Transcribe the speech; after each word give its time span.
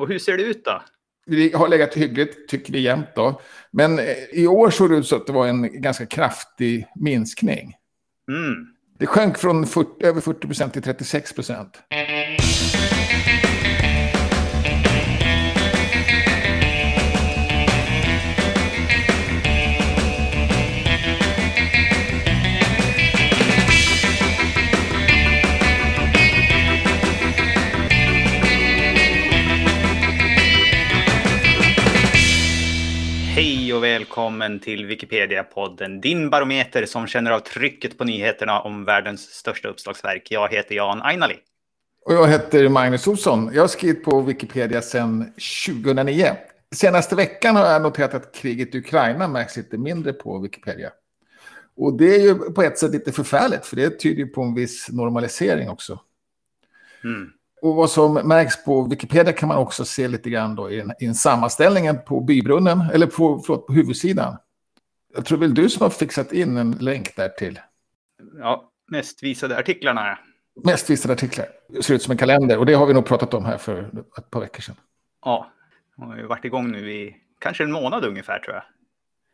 Och 0.00 0.08
hur 0.08 0.18
ser 0.18 0.36
det 0.36 0.42
ut 0.42 0.64
då? 0.64 0.82
Vi 1.26 1.52
har 1.52 1.68
legat 1.68 1.94
hyggligt, 1.94 2.48
tycker 2.48 2.72
vi 2.72 2.80
jämt 2.80 3.08
då. 3.14 3.40
Men 3.70 3.98
eh, 3.98 4.04
i 4.32 4.46
år 4.46 4.70
såg 4.70 4.90
det 4.90 4.96
ut 4.96 5.06
så 5.06 5.16
att 5.16 5.26
det 5.26 5.32
var 5.32 5.46
en 5.46 5.82
ganska 5.82 6.06
kraftig 6.06 6.86
minskning. 6.94 7.74
Mm. 8.28 8.66
Det 8.98 9.06
sjönk 9.06 9.38
från 9.38 9.66
40, 9.66 10.06
över 10.06 10.20
40 10.20 10.46
procent 10.46 10.72
till 10.72 10.82
36 10.82 11.32
procent. 11.32 11.82
Välkommen 34.10 34.60
till 34.60 34.86
Wikipedia-podden, 34.86 36.00
din 36.00 36.30
barometer 36.30 36.86
som 36.86 37.06
känner 37.06 37.30
av 37.30 37.40
trycket 37.40 37.98
på 37.98 38.04
nyheterna 38.04 38.60
om 38.60 38.84
världens 38.84 39.20
största 39.20 39.68
uppslagsverk. 39.68 40.28
Jag 40.30 40.48
heter 40.52 40.74
Jan 40.74 41.02
Ainali. 41.02 41.36
Och 42.06 42.14
jag 42.14 42.28
heter 42.28 42.68
Magnus 42.68 43.06
Olsson. 43.06 43.50
Jag 43.54 43.62
har 43.62 43.68
skrivit 43.68 44.04
på 44.04 44.20
Wikipedia 44.20 44.82
sedan 44.82 45.32
2009. 45.74 46.26
Senaste 46.74 47.16
veckan 47.16 47.56
har 47.56 47.66
jag 47.66 47.82
noterat 47.82 48.14
att 48.14 48.34
kriget 48.34 48.74
i 48.74 48.78
Ukraina 48.78 49.28
märks 49.28 49.56
lite 49.56 49.78
mindre 49.78 50.12
på 50.12 50.38
Wikipedia. 50.38 50.90
Och 51.76 51.98
det 51.98 52.14
är 52.14 52.20
ju 52.20 52.34
på 52.34 52.62
ett 52.62 52.78
sätt 52.78 52.92
lite 52.92 53.12
förfärligt, 53.12 53.66
för 53.66 53.76
det 53.76 53.90
tyder 53.90 54.18
ju 54.18 54.26
på 54.26 54.42
en 54.42 54.54
viss 54.54 54.88
normalisering 54.88 55.68
också. 55.68 56.00
Mm. 57.04 57.30
Och 57.62 57.74
vad 57.74 57.90
som 57.90 58.14
märks 58.14 58.64
på 58.64 58.82
Wikipedia 58.82 59.32
kan 59.32 59.48
man 59.48 59.58
också 59.58 59.84
se 59.84 60.08
lite 60.08 60.30
grann 60.30 60.54
då 60.54 60.70
i, 60.70 60.80
en, 60.80 60.92
i 61.00 61.06
en 61.06 61.14
sammanställningen 61.14 61.98
på 62.06 62.20
bybrunnen, 62.20 62.80
eller 62.92 63.06
på, 63.06 63.38
förlåt, 63.38 63.66
på 63.66 63.72
huvudsidan. 63.72 64.36
Jag 65.14 65.24
tror 65.24 65.38
väl 65.38 65.54
du 65.54 65.68
som 65.68 65.82
har 65.82 65.90
fixat 65.90 66.32
in 66.32 66.56
en 66.56 66.70
länk 66.70 67.16
där 67.16 67.28
till. 67.28 67.60
Ja, 68.38 68.70
mest 68.88 69.22
visade 69.22 69.58
artiklarna. 69.58 70.18
Mest 70.64 70.90
visade 70.90 71.14
artiklar. 71.14 71.46
Det 71.68 71.82
ser 71.82 71.94
ut 71.94 72.02
som 72.02 72.12
en 72.12 72.18
kalender 72.18 72.58
och 72.58 72.66
det 72.66 72.74
har 72.74 72.86
vi 72.86 72.94
nog 72.94 73.04
pratat 73.04 73.34
om 73.34 73.44
här 73.44 73.58
för 73.58 73.90
ett 74.18 74.30
par 74.30 74.40
veckor 74.40 74.60
sedan. 74.60 74.76
Ja, 75.24 75.50
och 75.96 76.06
har 76.06 76.16
ju 76.16 76.26
varit 76.26 76.44
igång 76.44 76.72
nu 76.72 76.92
i 76.92 77.16
kanske 77.38 77.64
en 77.64 77.72
månad 77.72 78.04
ungefär 78.04 78.38
tror 78.38 78.54
jag. 78.54 78.64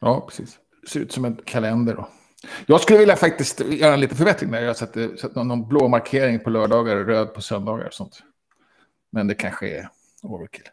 Ja, 0.01 0.27
precis. 0.29 0.59
Det 0.83 0.89
ser 0.89 1.01
ut 1.01 1.13
som 1.13 1.25
en 1.25 1.37
kalender 1.37 1.95
då. 1.95 2.09
Jag 2.67 2.81
skulle 2.81 2.99
vilja 2.99 3.17
faktiskt 3.17 3.61
göra 3.61 3.95
en 3.95 4.01
liten 4.01 4.17
förbättring 4.17 4.51
där. 4.51 4.63
Jag 4.63 4.77
sätter, 4.77 5.17
sätter 5.17 5.45
någon 5.45 5.69
blå 5.69 5.89
markering 5.89 6.39
på 6.41 6.51
lördagar 6.51 6.97
och 6.97 7.07
röd 7.07 7.35
på 7.35 7.43
söndagar 7.43 7.87
och 7.87 7.95
sånt. 7.95 8.23
Men 9.13 9.27
det 9.27 9.35
kanske 9.35 9.69
är 9.69 9.89
overkill. 10.23 10.65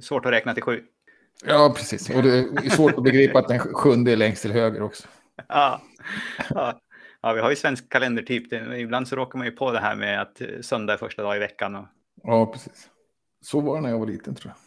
Svårt 0.00 0.26
att 0.26 0.32
räkna 0.32 0.54
till 0.54 0.62
sju. 0.62 0.82
Ja, 1.44 1.74
precis. 1.76 2.10
Och 2.10 2.22
det 2.22 2.38
är 2.38 2.70
svårt 2.70 2.94
att 2.94 3.02
begripa 3.02 3.38
att 3.38 3.48
den 3.48 3.58
sjunde 3.58 4.12
är 4.12 4.16
längst 4.16 4.42
till 4.42 4.52
höger 4.52 4.82
också. 4.82 5.08
Ja, 5.48 5.82
ja. 6.50 6.80
ja 7.22 7.32
vi 7.32 7.40
har 7.40 7.50
ju 7.50 7.56
svensk 7.56 7.88
kalendertyp. 7.88 8.52
Ibland 8.52 9.08
så 9.08 9.16
råkar 9.16 9.38
man 9.38 9.46
ju 9.46 9.52
på 9.52 9.72
det 9.72 9.80
här 9.80 9.96
med 9.96 10.20
att 10.20 10.42
söndag 10.60 10.92
är 10.92 10.96
första 10.96 11.22
dag 11.22 11.36
i 11.36 11.38
veckan. 11.38 11.74
Och... 11.74 11.84
Ja, 12.22 12.46
precis. 12.46 12.88
Så 13.40 13.60
var 13.60 13.76
det 13.76 13.82
när 13.82 13.90
jag 13.90 13.98
var 13.98 14.06
liten 14.06 14.34
tror 14.34 14.52
jag. 14.56 14.63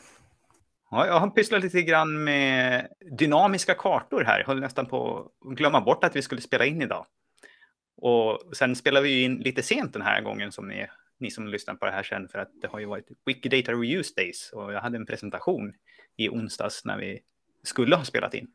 Ja, 0.91 1.07
jag 1.07 1.19
har 1.19 1.29
pysslat 1.29 1.63
lite 1.63 1.81
grann 1.81 2.23
med 2.23 2.87
dynamiska 3.17 3.73
kartor 3.73 4.23
här. 4.23 4.39
Jag 4.39 4.47
höll 4.47 4.59
nästan 4.59 4.85
på 4.85 5.31
att 5.45 5.57
glömma 5.57 5.81
bort 5.81 6.03
att 6.03 6.15
vi 6.15 6.21
skulle 6.21 6.41
spela 6.41 6.65
in 6.65 6.81
idag. 6.81 7.05
Och 8.01 8.55
sen 8.57 8.75
spelar 8.75 9.01
vi 9.01 9.23
in 9.23 9.35
lite 9.35 9.63
sent 9.63 9.93
den 9.93 10.01
här 10.01 10.21
gången 10.21 10.51
som 10.51 10.67
ni, 10.67 10.87
ni 11.19 11.31
som 11.31 11.47
lyssnar 11.47 11.75
på 11.75 11.85
det 11.85 11.91
här 11.91 12.03
sen 12.03 12.27
för 12.27 12.39
att 12.39 12.51
det 12.61 12.67
har 12.67 12.79
ju 12.79 12.85
varit 12.85 13.07
Wikidata 13.25 13.71
Reuse 13.71 14.13
Days 14.15 14.51
och 14.53 14.73
jag 14.73 14.81
hade 14.81 14.97
en 14.97 15.05
presentation 15.05 15.73
i 16.17 16.29
onsdags 16.29 16.85
när 16.85 16.97
vi 16.97 17.19
skulle 17.63 17.95
ha 17.95 18.03
spelat 18.03 18.33
in. 18.33 18.47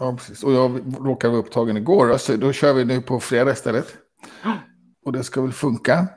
Ja, 0.00 0.16
precis. 0.16 0.44
Och 0.44 0.52
jag 0.52 0.94
råkade 1.00 1.30
vara 1.30 1.42
upptagen 1.42 1.76
igår, 1.76 2.16
så 2.16 2.36
då 2.36 2.52
kör 2.52 2.74
vi 2.74 2.84
nu 2.84 3.02
på 3.02 3.20
fredag 3.20 3.52
istället. 3.52 3.96
Och 5.04 5.12
det 5.12 5.24
ska 5.24 5.42
väl 5.42 5.52
funka. 5.52 6.08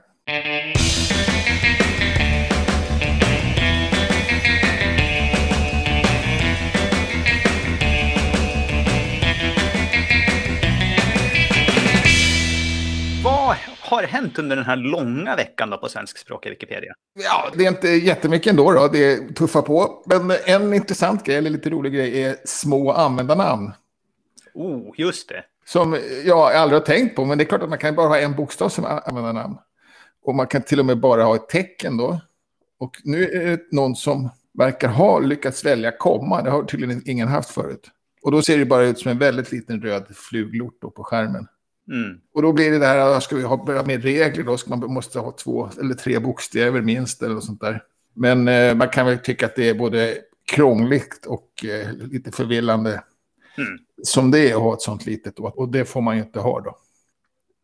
Har 13.95 14.03
hänt 14.03 14.39
under 14.39 14.55
den 14.55 14.65
här 14.65 14.75
långa 14.75 15.35
veckan 15.35 15.69
då 15.69 15.77
på 15.77 15.89
svenskspråkiga 15.89 16.49
Wikipedia? 16.49 16.93
Ja, 17.13 17.49
det 17.55 17.65
är 17.65 17.69
inte 17.69 17.89
jättemycket 17.89 18.49
ändå 18.49 18.71
då. 18.71 18.87
Det 18.87 19.13
är 19.13 19.33
tuffa 19.33 19.61
på. 19.61 20.03
Men 20.05 20.31
en 20.45 20.73
intressant 20.73 21.25
grej, 21.25 21.37
eller 21.37 21.49
lite 21.49 21.69
rolig 21.69 21.93
grej, 21.93 22.23
är 22.23 22.35
små 22.45 22.91
användarnamn. 22.91 23.71
Oh, 24.53 24.93
just 24.97 25.29
det. 25.29 25.43
Som 25.65 25.97
jag 26.25 26.55
aldrig 26.55 26.81
har 26.81 26.85
tänkt 26.85 27.15
på, 27.15 27.25
men 27.25 27.37
det 27.37 27.43
är 27.43 27.45
klart 27.45 27.63
att 27.63 27.69
man 27.69 27.77
kan 27.77 27.95
bara 27.95 28.07
ha 28.07 28.19
en 28.19 28.35
bokstav 28.35 28.69
som 28.69 28.85
användarnamn. 28.85 29.57
Och 30.23 30.35
man 30.35 30.47
kan 30.47 30.61
till 30.61 30.79
och 30.79 30.85
med 30.85 30.99
bara 30.99 31.23
ha 31.23 31.35
ett 31.35 31.49
tecken 31.49 31.97
då. 31.97 32.21
Och 32.79 33.01
nu 33.03 33.23
är 33.23 33.45
det 33.45 33.61
någon 33.71 33.95
som 33.95 34.29
verkar 34.53 34.87
ha 34.87 35.19
lyckats 35.19 35.65
välja 35.65 35.91
komma. 35.91 36.41
Det 36.41 36.49
har 36.49 36.63
tydligen 36.63 37.01
ingen 37.05 37.27
haft 37.27 37.49
förut. 37.49 37.91
Och 38.21 38.31
då 38.31 38.41
ser 38.41 38.57
det 38.57 38.65
bara 38.65 38.83
ut 38.83 38.99
som 38.99 39.11
en 39.11 39.17
väldigt 39.17 39.51
liten 39.51 39.81
röd 39.81 40.05
fluglort 40.15 40.79
på 40.79 41.03
skärmen. 41.03 41.47
Mm. 41.87 42.17
Och 42.33 42.41
då 42.41 42.53
blir 42.53 42.79
det 42.79 42.85
här, 42.85 43.19
ska 43.19 43.35
vi 43.35 43.43
ha 43.43 43.65
börja 43.65 43.83
med 43.83 44.03
regler 44.03 44.43
då? 44.43 44.57
Ska 44.57 44.75
man 44.75 44.93
måste 44.93 45.19
ha 45.19 45.31
två 45.31 45.69
eller 45.79 45.93
tre 45.93 46.19
bokstäver 46.19 46.81
minst 46.81 47.23
eller 47.23 47.35
något 47.35 47.45
sånt 47.45 47.61
där. 47.61 47.83
Men 48.13 48.47
eh, 48.47 48.75
man 48.75 48.89
kan 48.89 49.05
väl 49.05 49.17
tycka 49.17 49.45
att 49.45 49.55
det 49.55 49.69
är 49.69 49.73
både 49.73 50.17
krångligt 50.51 51.25
och 51.25 51.65
eh, 51.65 51.93
lite 51.93 52.31
förvillande 52.31 53.03
Mm. 53.57 53.79
som 54.03 54.31
det 54.31 54.49
är 54.49 54.55
att 54.55 54.61
ha 54.61 54.73
ett 54.73 54.81
sånt 54.81 55.05
litet. 55.05 55.39
Och, 55.39 55.57
och 55.57 55.69
det 55.69 55.85
får 55.85 56.01
man 56.01 56.15
ju 56.17 56.23
inte 56.23 56.39
ha 56.39 56.61
då. 56.61 56.77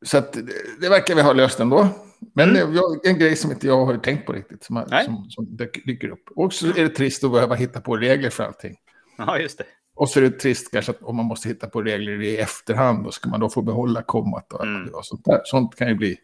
Så 0.06 0.17
att, 0.17 0.33
det, 0.33 0.41
det 0.81 0.89
verkar 0.89 1.16
vi 1.16 1.22
ha 1.22 1.33
löst 1.33 1.59
ändå. 1.59 1.88
Men 2.33 2.50
Mm. 2.56 2.73
det 2.73 2.79
är 2.79 3.09
en 3.13 3.19
grej 3.19 3.35
som 3.35 3.51
inte 3.51 3.67
jag 3.67 3.85
har 3.85 3.97
tänkt 3.97 4.25
på 4.25 4.33
riktigt. 4.33 4.63
Som, 4.63 4.83
som, 5.06 5.25
som 5.29 5.57
dyker 5.85 6.09
upp. 6.09 6.23
Och 6.35 6.53
så 6.53 6.67
är 6.67 6.73
det 6.83 6.89
trist 6.89 7.23
att 7.23 7.31
behöva 7.31 7.56
hitta 7.56 7.81
på 7.81 7.97
regler 7.97 8.29
för 8.29 8.44
allting. 8.44 8.75
Ja, 9.17 9.39
just 9.39 9.57
det. 9.57 9.63
Och 9.97 10.09
så 10.09 10.19
är 10.19 10.23
det 10.23 10.29
trist 10.31 10.71
kanske 10.71 10.91
att 10.91 11.01
om 11.03 11.15
man 11.15 11.25
måste 11.25 11.49
hitta 11.49 11.67
på 11.67 11.81
regler 11.81 12.21
i 12.21 12.37
efterhand, 12.37 13.03
då 13.03 13.11
ska 13.11 13.29
man 13.29 13.39
då 13.39 13.49
få 13.49 13.61
behålla 13.61 14.01
kommat 14.03 14.53
och, 14.53 14.63
Mm. 14.65 14.89
och 14.93 15.05
sånt 15.05 15.25
där. 15.25 15.41
Sånt 15.43 15.75
kan 15.75 15.87
ju 15.87 15.95
bli... 15.95 16.17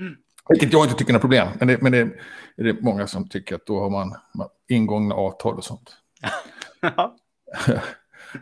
Mm. 0.00 0.14
Vilket 0.48 0.72
jag 0.72 0.84
inte 0.84 0.94
tycker 0.98 1.10
är 1.10 1.14
något 1.14 1.20
problem, 1.22 1.48
men 1.58 1.68
det, 1.68 1.82
men 1.82 1.92
det 1.92 1.98
är 2.56 2.64
det 2.64 2.80
många 2.82 3.06
som 3.06 3.28
tycker 3.28 3.54
att 3.54 3.66
då 3.66 3.80
har 3.80 3.90
man, 3.90 4.14
man 4.34 4.48
ingångna 4.68 5.14
avtal 5.14 5.54
och 5.54 5.64
sånt. 5.64 5.96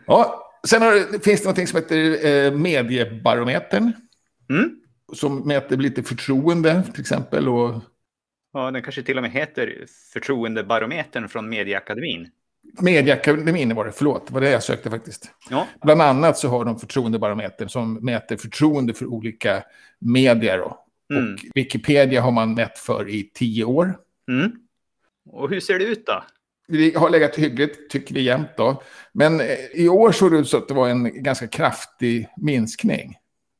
Ja. 0.05 0.47
Sen 0.67 0.81
det- 0.81 1.23
finns 1.23 1.39
det 1.41 1.45
någonting 1.45 1.67
som 1.67 1.77
heter 1.79 2.25
eh, 2.25 2.51
mediebarometern, 2.51 3.93
Mm. 4.49 4.69
som 5.13 5.47
mäter 5.47 5.77
lite 5.77 6.03
förtroende 6.03 6.83
till 6.91 7.01
exempel. 7.01 7.49
Och 7.49 7.81
Ja, 8.53 8.71
den 8.71 8.81
kanske 8.83 9.03
till 9.03 9.17
och 9.17 9.21
med 9.23 9.31
heter 9.31 9.85
Förtroendebarometern 10.13 11.29
från 11.29 11.49
Medieakademin. 11.49 12.27
Medieakademin 12.79 13.75
var 13.75 13.85
det, 13.85 13.91
förlåt, 13.91 14.27
det 14.27 14.33
var 14.33 14.41
det 14.41 14.49
jag 14.49 14.63
sökte 14.63 14.89
faktiskt. 14.89 15.31
Ja, 15.49 15.67
Bland 15.81 16.01
annat 16.01 16.37
så 16.37 16.47
har 16.47 16.65
de 16.65 16.79
förtroendebarometern 16.79 17.69
som 17.69 17.93
mäter 17.93 18.37
förtroende 18.37 18.93
för 18.93 19.05
olika 19.05 19.63
medier. 19.99 20.57
Mm. 21.13 21.33
Och 21.33 21.39
Wikipedia 21.55 22.21
har 22.21 22.31
man 22.31 22.53
mätt 22.53 22.77
för 22.77 23.09
i 23.09 23.31
tio 23.33 23.65
år. 23.65 23.97
Mm. 24.29 24.51
Och 25.29 25.49
hur 25.49 25.59
ser 25.59 25.79
det 25.79 25.85
ut 25.85 26.05
då? 26.05 26.23
Vi 26.67 26.93
har 26.93 27.09
legat 27.09 27.35
hyggligt, 27.35 27.89
tycker 27.89 28.15
vi 28.15 28.21
jämt 28.21 28.49
då. 28.57 28.83
Men 29.13 29.39
eh, 29.41 29.47
i 29.73 29.89
år 29.89 30.11
såg 30.11 30.31
det 30.31 30.37
ut 30.37 30.47
så 30.47 30.57
att 30.57 30.67
det 30.67 30.73
var 30.73 30.89
en 30.89 31.23
ganska 31.23 31.47
kraftig 31.47 32.29
minskning. 32.37 33.15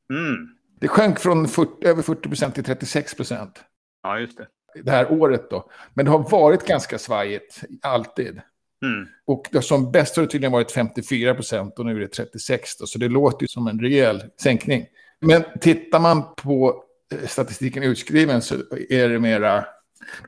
Mm. 0.10 0.48
Det 0.80 0.88
sjönk 0.88 1.20
från 1.20 1.48
40, 1.48 1.88
över 1.88 2.02
40 2.02 2.22
procent 2.30 2.56
till 2.56 2.64
36 2.64 3.16
procent 3.16 3.64
Ja, 4.04 4.20
just 4.20 4.38
det. 4.38 4.48
det 4.84 4.92
här 4.92 5.12
året 5.12 5.50
då. 5.50 5.72
Men 5.94 6.06
det 6.06 6.12
har 6.12 6.30
varit 6.30 6.68
ganska 6.68 6.98
svajigt, 7.00 7.62
alltid. 7.82 8.42
Mm. 8.82 9.08
Och 9.26 9.64
som 9.64 9.92
bäst 9.92 10.16
har 10.16 10.24
det 10.24 10.30
tydligen 10.30 10.52
varit 10.52 10.72
54 10.72 11.36
procent 11.36 11.80
och 11.80 11.86
nu 11.86 11.96
är 11.96 12.00
det 12.00 12.08
36 12.08 12.78
då, 12.78 12.86
så 12.86 13.00
det 13.00 13.08
låter 13.08 13.44
ju 13.44 13.48
som 13.48 13.68
en 13.68 13.80
rejäl 13.80 14.24
sänkning. 14.42 14.86
Men 15.20 15.44
tittar 15.62 16.00
man 16.00 16.24
på 16.36 16.84
eh, 17.14 17.28
statistiken 17.28 17.84
utskriven 17.84 18.42
så 18.42 18.56
är 18.90 19.10
det 19.10 19.20
mera... 19.20 19.66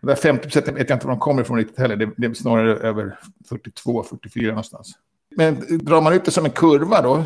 De 0.02 0.08
där 0.08 0.16
50 0.16 0.44
procent 0.44 0.68
vet 0.68 0.90
jag 0.90 0.96
inte 0.96 1.08
var 1.08 1.14
de 1.14 1.20
kommer 1.20 1.42
ifrån 1.42 1.58
riktigt 1.58 1.80
heller. 1.80 1.96
Det, 1.96 2.10
det 2.18 2.28
är 2.28 2.34
snarare 2.34 2.78
över 2.78 3.20
42, 3.50 4.04
44 4.04 4.48
någonstans. 4.48 4.94
Men 5.36 5.78
drar 5.78 6.02
man 6.02 6.14
ut 6.14 6.26
det 6.26 6.32
som 6.32 6.46
en 6.46 6.52
kurva 6.52 7.02
då, 7.02 7.26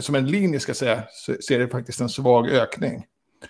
som 0.00 0.14
en 0.14 0.26
linje 0.26 0.60
ska 0.60 0.70
jag 0.70 0.76
säga, 0.76 1.02
så 1.40 1.54
är 1.54 1.58
det 1.58 1.68
faktiskt 1.68 2.00
en 2.00 2.08
svag 2.08 2.48
ökning. 2.48 3.06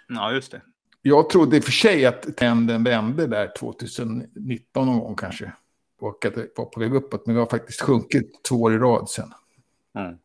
Ja, 0.09 0.33
just 0.33 0.53
det. 0.53 0.61
Jag 1.03 1.31
trodde 1.31 1.57
i 1.57 1.61
och 1.61 1.65
för 1.65 1.73
sig 1.73 2.07
att 2.07 2.37
trenden 2.37 2.85
vände 2.85 3.27
där 3.27 3.53
2019 3.59 4.87
någon 4.87 4.99
gång 4.99 5.15
kanske. 5.15 5.53
Och 6.01 6.25
att 6.25 6.35
det 6.35 6.49
var 6.57 6.65
på 6.65 6.81
väg 6.81 6.95
uppåt, 6.95 7.27
men 7.27 7.35
vi 7.35 7.41
har 7.41 7.47
faktiskt 7.47 7.81
sjunkit 7.83 8.45
två 8.45 8.57
år 8.57 8.75
i 8.75 8.79
rad 8.79 9.09
sen. 9.09 9.33
Mm. 9.99 10.17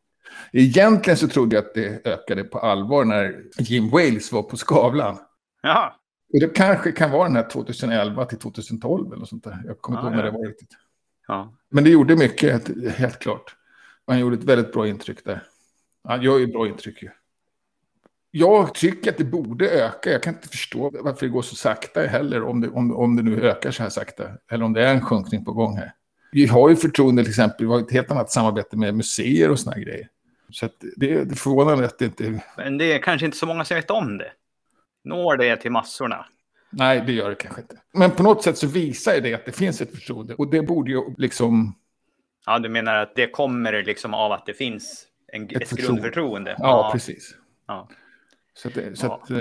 Egentligen 0.51 1.17
så 1.17 1.27
trodde 1.27 1.55
jag 1.55 1.65
att 1.65 1.73
det 1.73 2.07
ökade 2.07 2.43
på 2.43 2.59
allvar 2.59 3.05
när 3.05 3.43
Jim 3.57 3.89
Wales 3.89 4.31
var 4.31 4.43
på 4.43 4.57
Skavlan. 4.57 5.17
Jaha, 5.61 5.93
Och 6.33 6.39
det 6.39 6.55
kanske 6.55 6.91
kan 6.91 7.11
vara 7.11 7.23
den 7.23 7.35
här 7.35 7.49
2011 7.49 8.25
till 8.25 8.37
2012 8.37 9.13
eller 9.13 9.25
sånt 9.25 9.43
där. 9.43 9.61
Jag 9.65 9.81
kommer 9.81 9.99
inte 9.99 10.07
Ja, 10.07 10.09
ihåg 10.09 10.17
när 10.17 10.23
det 10.23 10.37
var 10.37 10.47
riktigt. 10.47 10.69
Ja. 11.27 11.53
Men 11.69 11.83
det 11.83 11.89
gjorde 11.89 12.15
mycket, 12.15 12.67
helt 12.95 13.19
klart. 13.19 13.55
Han 14.07 14.19
gjorde 14.19 14.35
ett 14.35 14.43
väldigt 14.43 14.73
bra 14.73 14.87
intryck 14.87 15.25
där. 15.25 15.43
Han 16.03 16.21
gör 16.21 16.39
ju 16.39 16.47
bra 16.47 16.67
intryck 16.67 17.03
ju. 17.03 17.09
Jag 18.37 18.73
tycker 18.73 19.11
att 19.11 19.17
det 19.17 19.23
borde 19.23 19.69
öka. 19.69 20.11
Jag 20.11 20.23
kan 20.23 20.33
inte 20.33 20.47
förstå 20.47 20.91
varför 20.93 21.25
det 21.25 21.31
går 21.31 21.41
så 21.41 21.55
sakta 21.55 22.01
heller, 22.01 22.43
om 22.43 22.61
det, 22.61 22.69
om, 22.69 22.95
om 22.95 23.15
det 23.15 23.23
nu 23.23 23.41
ökar 23.41 23.71
så 23.71 23.83
här 23.83 23.89
sakta. 23.89 24.23
Eller 24.51 24.65
om 24.65 24.73
det 24.73 24.87
är 24.87 24.93
en 24.93 25.01
sjunkning 25.01 25.45
på 25.45 25.53
gång 25.53 25.77
här. 25.77 25.93
Vi 26.31 26.45
har 26.45 26.69
ju 26.69 26.75
förtroende 26.75 27.23
till 27.23 27.29
exempel, 27.29 27.65
vi 27.65 27.71
har 27.71 27.79
ett 27.79 27.91
helt 27.91 28.11
annat 28.11 28.31
samarbete 28.31 28.77
med 28.77 28.95
museer 28.95 29.51
och 29.51 29.59
såna 29.59 29.77
grejer. 29.77 30.07
Så 30.49 30.69
det, 30.95 31.13
är 31.13 31.25
förvånande 31.25 31.85
att 31.85 31.99
det 31.99 32.05
inte... 32.05 32.43
Men 32.57 32.77
det 32.77 32.93
är 32.93 33.01
kanske 33.01 33.25
inte 33.25 33.37
så 33.37 33.45
många 33.45 33.65
som 33.65 33.75
vet 33.75 33.91
om 33.91 34.17
det. 34.17 34.31
Når 35.03 35.37
det 35.37 35.57
till 35.57 35.71
massorna? 35.71 36.25
Nej, 36.69 37.03
det 37.05 37.11
gör 37.11 37.29
det 37.29 37.35
kanske 37.35 37.61
inte. 37.61 37.77
Men 37.93 38.11
på 38.11 38.23
något 38.23 38.43
sätt 38.43 38.57
så 38.57 38.67
visar 38.67 39.21
det 39.21 39.33
att 39.33 39.45
det 39.45 39.51
finns 39.51 39.81
ett 39.81 39.91
förtroende. 39.91 40.35
Och 40.35 40.49
det 40.51 40.61
borde 40.61 40.91
ju 40.91 41.01
liksom... 41.17 41.75
Ja, 42.45 42.59
du 42.59 42.69
menar 42.69 42.95
att 42.95 43.15
det 43.15 43.27
kommer 43.27 43.83
liksom 43.83 44.13
av 44.13 44.31
att 44.31 44.45
det 44.45 44.53
finns 44.53 45.07
en, 45.27 45.43
ett, 45.43 45.61
ett 45.61 45.71
grundförtroende? 45.71 46.55
Ja, 46.57 46.65
ja, 46.65 46.89
precis. 46.91 47.35
Ja. 47.67 47.89
Så 48.57 48.67
att, 48.67 48.73
det, 48.73 48.95
så 48.95 49.13
att, 49.13 49.29
eh, 49.29 49.37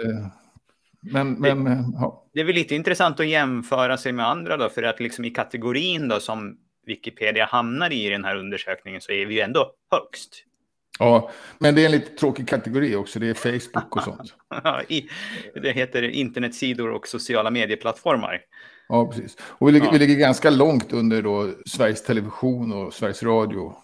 men, 1.12 1.32
men, 1.32 1.64
det, 1.64 1.84
ja. 1.94 2.24
det 2.34 2.40
är 2.40 2.44
väl 2.44 2.54
lite 2.54 2.74
intressant 2.74 3.20
att 3.20 3.26
jämföra 3.26 3.96
sig 3.96 4.12
med 4.12 4.28
andra 4.28 4.56
då, 4.56 4.68
för 4.68 4.82
att 4.82 5.00
liksom 5.00 5.24
i 5.24 5.30
kategorin 5.30 6.08
då 6.08 6.20
som 6.20 6.56
Wikipedia 6.86 7.44
hamnar 7.44 7.92
i 7.92 8.08
den 8.08 8.24
här 8.24 8.36
undersökningen 8.36 9.00
så 9.00 9.12
är 9.12 9.26
vi 9.26 9.34
ju 9.34 9.40
ändå 9.40 9.72
högst. 9.90 10.44
Ja, 10.98 11.30
men 11.58 11.74
det 11.74 11.82
är 11.82 11.86
en 11.86 11.92
lite 11.92 12.10
tråkig 12.10 12.48
kategori 12.48 12.96
också. 12.96 13.18
Det 13.18 13.26
är 13.28 13.34
Facebook 13.34 13.96
och 13.96 14.02
sånt. 14.02 14.34
det 15.62 15.72
heter 15.72 16.02
internetsidor 16.02 16.90
och 16.90 17.08
sociala 17.08 17.50
medieplattformar. 17.50 18.40
Ja, 18.88 19.06
precis. 19.06 19.36
Och 19.40 19.68
vi 19.68 19.72
ligger, 19.72 19.86
ja. 19.86 19.92
vi 19.92 19.98
ligger 19.98 20.16
ganska 20.16 20.50
långt 20.50 20.92
under 20.92 21.22
då 21.22 21.50
Sveriges 21.66 22.02
Television 22.02 22.72
och 22.72 22.94
Sveriges 22.94 23.22
Radio. 23.22 23.74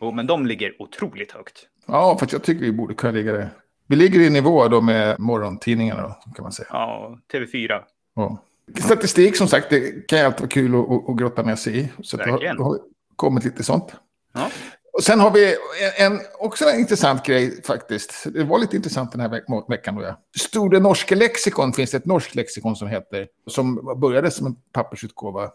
Oh, 0.00 0.14
men 0.14 0.26
de 0.26 0.46
ligger 0.46 0.82
otroligt 0.82 1.32
högt. 1.32 1.66
Ja, 1.86 2.18
för 2.18 2.28
jag 2.32 2.42
tycker 2.42 2.60
vi 2.60 2.72
borde 2.72 2.94
kunna 2.94 3.12
ligga 3.12 3.32
där. 3.32 3.50
Vi 3.86 3.96
ligger 3.96 4.20
i 4.20 4.30
nivå 4.30 4.68
då 4.68 4.80
med 4.80 5.20
morgontidningarna 5.20 6.02
då, 6.02 6.32
kan 6.34 6.42
man 6.42 6.52
säga. 6.52 6.68
Ja, 6.70 7.18
TV4. 7.32 7.80
Ja. 8.14 8.42
Statistik 8.78 9.36
som 9.36 9.48
sagt, 9.48 9.70
det 9.70 10.08
kan 10.08 10.18
ju 10.18 10.24
alltid 10.24 10.40
vara 10.40 10.48
kul 10.48 10.74
att, 10.74 11.10
att 11.10 11.16
grotta 11.16 11.42
ner 11.42 11.56
sig 11.56 11.78
i. 11.78 11.88
Så 12.02 12.16
det 12.16 12.30
har, 12.30 12.64
har 12.64 12.78
kommit 13.16 13.44
lite 13.44 13.62
sånt. 13.62 13.94
Ja. 14.34 14.50
Och 14.92 15.02
sen 15.02 15.20
har 15.20 15.30
vi 15.30 15.56
en, 15.98 16.20
också 16.38 16.64
en 16.64 16.80
intressant 16.80 17.26
grej 17.26 17.62
faktiskt. 17.62 18.26
Det 18.34 18.44
var 18.44 18.58
lite 18.58 18.76
intressant 18.76 19.12
den 19.12 19.20
här 19.20 19.28
veck 19.28 19.44
veckan. 19.68 19.94
Då, 19.94 20.02
ja. 20.02 20.20
Store 20.38 20.80
norske 20.80 21.14
lexikon 21.14 21.72
finns 21.72 21.90
det 21.90 21.96
ett 21.96 22.06
norskt 22.06 22.34
lexikon 22.34 22.76
som 22.76 22.88
heter. 22.88 23.28
Som 23.46 23.94
började 24.00 24.30
som 24.30 24.46
en 24.46 24.56
pappersutgåva. 24.72 25.50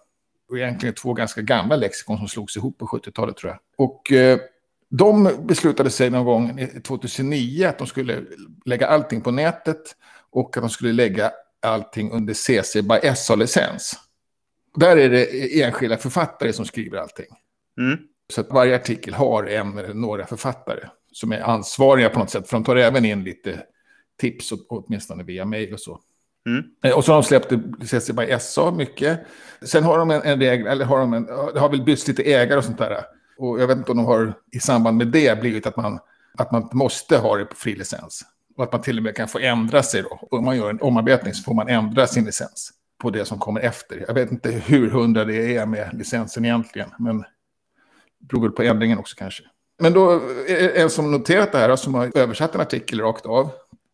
Och 0.50 0.58
egentligen 0.58 0.96
två 0.96 1.14
ganska 1.14 1.42
gamla 1.42 1.76
lexikon 1.76 2.18
som 2.18 2.28
slogs 2.28 2.58
ihop 2.58 2.78
på 2.78 2.86
70-talet 2.86 3.38
tror 3.38 3.52
jag. 3.52 3.60
Och 3.88 4.12
eh, 4.12 4.40
de 4.92 5.30
beslutade 5.48 5.90
sig 5.90 6.10
någon 6.10 6.26
gång 6.26 6.68
2009 6.84 7.68
att 7.68 7.78
de 7.78 7.88
skulle 7.88 8.22
lägga 8.66 8.88
allting 8.88 9.22
på 9.22 9.32
nätet. 9.32 9.96
Och 10.30 10.58
att 10.58 10.64
de 10.64 10.70
skulle 10.70 10.94
lägga 10.94 11.32
allting 11.62 12.12
under 12.12 12.34
CC 12.34 12.74
by 12.82 13.16
SA-licens. 13.16 13.94
Där 14.76 14.98
är 14.98 15.10
det 15.10 15.62
enskilda 15.62 15.98
författare 15.98 16.54
som 16.54 16.66
skriver 16.66 16.98
allting. 16.98 17.26
Mm. 17.80 17.98
Så 18.34 18.42
att 18.42 18.50
varje 18.50 18.76
artikel 18.76 19.14
har 19.14 19.44
en 19.44 19.78
eller 19.78 19.94
några 19.94 20.26
författare 20.26 20.88
som 21.12 21.32
är 21.32 21.40
ansvariga 21.40 22.10
på 22.10 22.20
något 22.20 22.30
sätt. 22.30 22.50
För 22.50 22.58
de 22.58 22.64
tar 22.64 22.76
även 22.76 23.06
in 23.06 23.24
lite 23.24 23.64
tips, 24.20 24.54
åtminstone 24.70 25.24
via 25.24 25.46
mejl 25.46 25.74
och 25.74 25.80
så. 25.80 26.00
Mm. 26.46 26.64
Eh, 26.84 26.98
och 26.98 27.06
så 27.06 27.12
har 27.12 27.22
de 27.22 27.24
släppt 27.24 27.54
CC 27.84 28.12
by 28.12 28.36
SA 28.40 28.72
mycket. 28.72 29.20
Sen 29.62 29.84
har 29.84 29.98
de 29.98 30.12
en, 30.12 30.22
en 30.22 30.40
regel, 30.40 30.68
eller 30.68 30.86
har 30.86 31.00
de 31.00 31.14
en, 31.14 31.26
det 31.26 31.60
har 31.60 31.70
väl 31.70 31.84
bytts 31.84 32.08
lite 32.08 32.24
ägare 32.24 32.58
och 32.58 32.66
sånt 32.66 32.78
där. 32.78 33.04
Och 33.42 33.62
jag 33.62 33.68
vet 33.68 33.78
inte 33.78 33.92
om 33.92 33.98
de 33.98 34.06
har 34.06 34.34
i 34.52 34.60
samband 34.60 34.98
med 34.98 35.08
det 35.08 35.40
blivit 35.40 35.68
att 35.68 35.78
man, 35.78 36.00
att 36.38 36.52
man 36.52 36.70
måste 36.74 37.18
ha 37.18 37.38
det 37.38 37.46
på 37.46 37.56
fri 37.56 37.76
licens. 37.76 38.22
Och 38.58 38.64
att 38.64 38.72
man 38.72 38.82
till 38.82 38.98
och 38.98 39.04
med 39.04 39.16
kan 39.16 39.28
få 39.28 39.40
ändra 39.40 39.84
sig 39.84 40.02
då. 40.02 40.28
Om 40.32 40.46
man 40.46 40.58
gör 40.58 40.70
en 40.70 40.82
omarbetning 40.82 41.34
så 41.34 41.44
får 41.44 41.54
man 41.54 41.70
ändra 41.70 42.08
sin 42.08 42.26
licens 42.26 42.72
på 42.98 43.10
det 43.10 43.26
som 43.26 43.40
kommer 43.40 43.62
efter. 43.62 44.06
Jag 44.08 44.14
vet 44.14 44.32
inte 44.32 44.52
hur 44.52 44.90
hundra 44.90 45.26
det 45.26 45.56
är 45.56 45.66
med 45.66 45.90
licensen 45.94 46.46
egentligen. 46.46 46.90
Men 47.00 47.20
det 47.20 47.26
beror 48.20 48.42
väl 48.42 48.52
på 48.52 48.64
ändringen 48.64 48.98
också 48.98 49.16
kanske. 49.18 49.44
Men 49.80 49.94
då, 49.94 50.14
eh, 50.48 50.82
en 50.82 50.90
som 50.90 51.12
noterat 51.12 51.52
det 51.52 51.58
här, 51.58 51.76
som 51.76 51.94
har 51.94 52.18
översatt 52.18 52.56
en 52.56 52.62
artikel 52.62 53.00
rakt 53.00 53.26
av, 53.26 53.50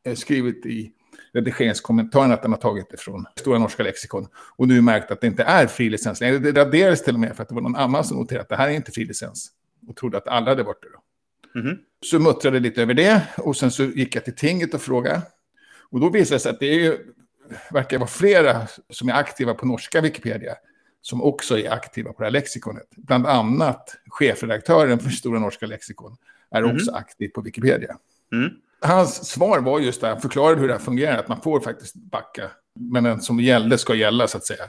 eh, 0.05 0.15
skrivit 0.15 0.65
i 0.65 0.91
redigeringskommentaren 1.37 2.31
att 2.31 2.41
den 2.41 2.51
har 2.51 2.59
tagit 2.59 2.89
det 2.89 2.97
från 2.97 3.25
Stora 3.35 3.59
Norska 3.59 3.83
Lexikon. 3.83 4.27
Och 4.55 4.67
nu 4.67 4.81
märkt 4.81 5.11
att 5.11 5.21
det 5.21 5.27
inte 5.27 5.43
är 5.43 5.67
fri 5.67 5.89
licens 5.89 6.21
längre. 6.21 6.37
Det 6.37 6.51
raderades 6.51 7.03
till 7.03 7.13
och 7.13 7.19
med 7.19 7.35
för 7.35 7.43
att 7.43 7.49
det 7.49 7.55
var 7.55 7.61
någon 7.61 7.75
annan 7.75 8.03
som 8.03 8.17
noterade 8.17 8.41
att 8.41 8.49
det 8.49 8.55
här 8.55 8.69
är 8.69 8.73
inte 8.73 8.91
fri 8.91 9.05
licens. 9.05 9.51
Och 9.87 9.95
trodde 9.95 10.17
att 10.17 10.27
alla 10.27 10.51
hade 10.51 10.63
varit 10.63 10.81
det. 10.81 10.87
Då. 10.89 11.59
Mm 11.59 11.67
-hmm. 11.67 11.77
Så 12.05 12.19
muttrade 12.19 12.59
lite 12.59 12.81
över 12.81 12.93
det 12.93 13.21
och 13.37 13.55
sen 13.55 13.71
så 13.71 13.83
gick 13.83 14.15
jag 14.15 14.25
till 14.25 14.35
tinget 14.35 14.73
och 14.73 14.81
frågade. 14.81 15.21
Och 15.89 15.99
då 15.99 16.09
visade 16.09 16.35
det 16.35 16.39
sig 16.39 16.51
att 16.51 16.59
det 16.59 16.65
är 16.65 16.79
ju, 16.79 16.97
verkar 17.71 17.97
vara 17.97 18.09
flera 18.09 18.67
som 18.89 19.09
är 19.09 19.13
aktiva 19.13 19.53
på 19.53 19.65
norska 19.65 20.01
Wikipedia 20.01 20.55
som 21.01 21.23
också 21.23 21.59
är 21.59 21.71
aktiva 21.71 22.13
på 22.13 22.21
det 22.21 22.25
här 22.25 22.31
lexikonet. 22.31 22.87
Bland 22.95 23.27
annat 23.27 23.97
chefredaktören 24.07 24.99
för 24.99 25.09
Stora 25.09 25.39
Norska 25.39 25.65
Lexikon 25.65 26.17
är 26.51 26.61
mm. 26.61 26.75
också 26.75 26.91
aktiv 26.91 27.29
på 27.29 27.41
Wikipedia. 27.41 27.97
Mm. 28.33 28.49
Hans 28.87 29.27
svar 29.27 29.59
var 29.59 29.79
just 29.79 30.01
det, 30.01 30.07
han 30.07 30.21
förklarade 30.21 30.61
hur 30.61 30.67
det 30.67 30.73
här 30.73 30.81
fungerar, 30.81 31.17
att 31.17 31.27
man 31.27 31.41
får 31.41 31.59
faktiskt 31.59 31.95
backa. 31.95 32.51
Men 32.79 33.03
den 33.03 33.21
som 33.21 33.39
gällde 33.39 33.77
ska 33.77 33.95
gälla 33.95 34.27
så 34.27 34.37
att 34.37 34.45
säga. 34.45 34.63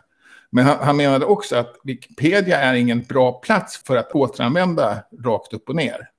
Men 0.51 0.65
han, 0.65 0.79
han 0.81 0.97
menade 0.97 1.25
också 1.25 1.57
att 1.57 1.77
Wikipedia 1.85 2.61
är 2.61 2.75
ingen 2.75 3.03
bra 3.03 3.33
plats 3.41 3.85
för 3.87 3.97
att 3.97 4.13
återanvända 4.13 5.03
rakt 5.25 5.53
upp 5.53 5.69
och 5.69 5.77
ner. 5.77 6.11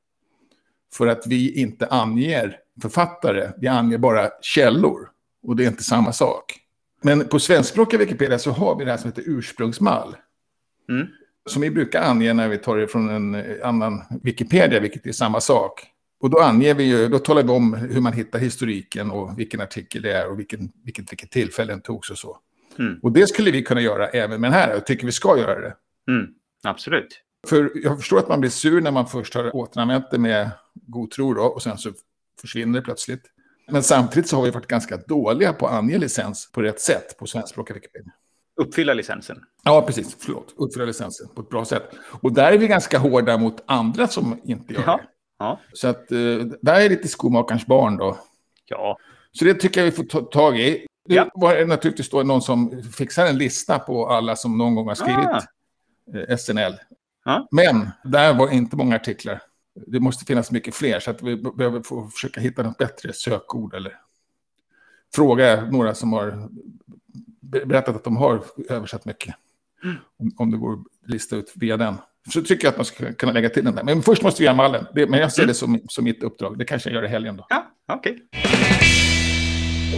För 0.93 1.07
att 1.07 1.27
vi 1.27 1.61
inte 1.61 1.87
anger 1.87 2.57
författare, 2.81 3.49
vi 3.57 3.67
anger 3.67 3.97
bara 3.97 4.29
källor. 4.41 5.09
Och 5.43 5.55
det 5.55 5.63
är 5.63 5.67
inte 5.67 5.83
samma 5.83 6.13
sak. 6.13 6.59
Men 7.01 7.27
på 7.27 7.39
svenskspråkiga 7.39 7.99
Wikipedia 7.99 8.39
så 8.39 8.51
har 8.51 8.75
vi 8.75 8.85
det 8.85 8.91
här 8.91 8.97
som 8.97 9.09
heter 9.09 9.23
ursprungsmall. 9.25 10.15
Mm. 10.89 11.07
Som 11.49 11.61
vi 11.61 11.71
brukar 11.71 12.01
ange 12.01 12.33
när 12.33 12.47
vi 12.47 12.57
tar 12.57 12.77
det 12.77 12.87
från 12.87 13.09
en 13.09 13.45
annan 13.63 14.03
Wikipedia, 14.23 14.79
vilket 14.79 15.05
är 15.05 15.11
samma 15.11 15.41
sak. 15.41 15.87
Och 16.19 16.29
då 16.29 16.39
anger 16.39 16.73
vi 16.73 16.83
ju, 16.83 17.07
då 17.07 17.19
talar 17.19 17.43
vi 17.43 17.49
om 17.49 17.73
hur 17.73 18.01
man 18.01 18.13
hittar 18.13 18.39
historiken 18.39 19.11
och 19.11 19.39
vilken 19.39 19.61
artikel 19.61 20.01
det 20.01 20.13
är 20.13 20.29
och 20.29 20.39
vilken, 20.39 20.71
vilket, 20.83 21.11
vilket 21.11 21.31
tillfälle 21.31 21.73
den 21.73 21.81
togs 21.81 22.11
och 22.11 22.17
så. 22.17 22.37
Mm. 22.79 22.99
Och 23.03 23.11
det 23.11 23.27
skulle 23.27 23.51
vi 23.51 23.63
kunna 23.63 23.81
göra 23.81 24.07
även 24.07 24.41
med 24.41 24.51
den 24.51 24.59
här, 24.59 24.77
och 24.77 24.85
tycker 24.85 25.05
vi 25.05 25.11
ska 25.11 25.37
göra 25.37 25.59
det. 25.59 25.75
Mm. 26.07 26.27
Absolut. 26.63 27.21
För 27.47 27.71
jag 27.75 27.97
förstår 27.97 28.19
att 28.19 28.29
man 28.29 28.39
blir 28.39 28.49
sur 28.49 28.81
när 28.81 28.91
man 28.91 29.07
först 29.07 29.33
har 29.33 29.55
återanvänt 29.55 30.11
det 30.11 30.17
med 30.17 30.49
god 30.73 31.11
tro 31.11 31.33
då, 31.33 31.43
och 31.43 31.61
sen 31.61 31.77
så 31.77 31.91
försvinner 32.41 32.79
det 32.79 32.85
plötsligt. 32.85 33.23
Men 33.71 33.83
samtidigt 33.83 34.29
så 34.29 34.35
har 34.35 34.43
vi 34.43 34.51
varit 34.51 34.67
ganska 34.67 34.97
dåliga 34.97 35.53
på 35.53 35.67
att 35.67 35.73
ange 35.73 35.97
licens 35.97 36.51
på 36.51 36.61
rätt 36.61 36.81
sätt 36.81 37.17
på 37.17 37.27
svenskspråkiga 37.27 37.73
Wikipedia. 37.73 38.11
Uppfylla 38.61 38.93
licensen. 38.93 39.43
Ja, 39.63 39.81
precis. 39.81 40.17
Förlåt. 40.19 40.53
Uppfylla 40.57 40.85
licensen 40.85 41.27
på 41.35 41.41
ett 41.41 41.49
bra 41.49 41.65
sätt. 41.65 41.91
Och 42.21 42.33
där 42.33 42.51
är 42.51 42.57
vi 42.57 42.67
ganska 42.67 42.97
hårda 42.97 43.37
mot 43.37 43.63
andra 43.65 44.07
som 44.07 44.41
inte 44.43 44.73
gör 44.73 44.83
ja. 44.85 44.97
det. 44.97 45.03
Ja. 45.39 45.59
Så 45.73 45.87
att 45.87 46.11
uh, 46.11 46.45
där 46.61 46.81
är 46.81 46.89
lite 46.89 47.07
skomakarens 47.07 47.65
barn 47.65 47.97
då. 47.97 48.17
Ja. 48.65 48.97
Så 49.31 49.45
det 49.45 49.53
tycker 49.53 49.81
jag 49.81 49.85
vi 49.85 49.91
får 49.91 50.03
ta 50.03 50.21
tag 50.21 50.59
i. 50.59 50.85
Det 51.05 51.15
Ja. 51.15 51.29
var 51.33 51.65
naturligtvis 51.65 52.09
då 52.09 52.23
någon 52.23 52.41
som 52.41 52.83
fixar 52.83 53.25
en 53.25 53.37
lista 53.37 53.79
på 53.79 54.07
alla 54.09 54.35
som 54.35 54.57
någon 54.57 54.75
gång 54.75 54.87
har 54.87 54.95
skrivit 54.95 55.27
Ah. 55.27 55.41
eh, 56.17 56.37
SNL. 56.37 56.73
Ja. 57.25 57.47
Men 57.51 57.89
där 58.03 58.33
var 58.33 58.49
inte 58.51 58.75
många 58.75 58.95
artiklar. 58.95 59.41
Det 59.87 59.99
måste 59.99 60.25
finnas 60.25 60.51
mycket 60.51 60.75
fler, 60.75 60.99
så 60.99 61.11
att 61.11 61.21
vi 61.21 61.35
be- 61.35 61.51
behöver 61.51 61.81
få 61.81 62.07
försöka 62.07 62.41
hitta 62.41 62.63
något 62.63 62.77
bättre 62.77 63.13
sökord 63.13 63.73
eller 63.73 63.99
fråga 65.15 65.61
några 65.71 65.95
som 65.95 66.13
har 66.13 66.49
be- 67.41 67.65
berättat 67.65 67.95
att 67.95 68.03
de 68.03 68.17
har 68.17 68.43
översatt 68.69 69.05
mycket. 69.05 69.35
Mm. 69.83 69.95
Om, 70.17 70.31
om 70.37 70.51
det 70.51 70.57
går 70.57 70.73
att 70.73 71.09
lista 71.09 71.35
ut 71.35 71.51
via 71.55 71.77
den. 71.77 71.95
Så 72.33 72.41
tycker 72.41 72.65
jag 72.65 72.71
att 72.71 72.77
man 72.77 72.85
ska 72.85 73.13
kunna 73.13 73.31
lägga 73.31 73.49
till 73.49 73.63
den 73.63 73.75
där. 73.75 73.83
Men 73.83 74.01
först 74.01 74.21
måste 74.23 74.41
vi 74.41 74.45
göra 74.45 74.55
mallen. 74.55 74.85
Men 74.93 75.13
jag 75.13 75.31
ser 75.31 75.41
Mm. 75.41 75.47
det 75.47 75.53
som, 75.53 75.79
som 75.89 76.03
mitt 76.03 76.23
uppdrag. 76.23 76.57
Det 76.57 76.65
kanske 76.65 76.89
jag 76.89 76.95
gör 76.95 77.03
i 77.03 77.07
helgen 77.07 77.37
då. 77.37 77.45
Ja, 77.49 77.71
okej. 77.93 78.17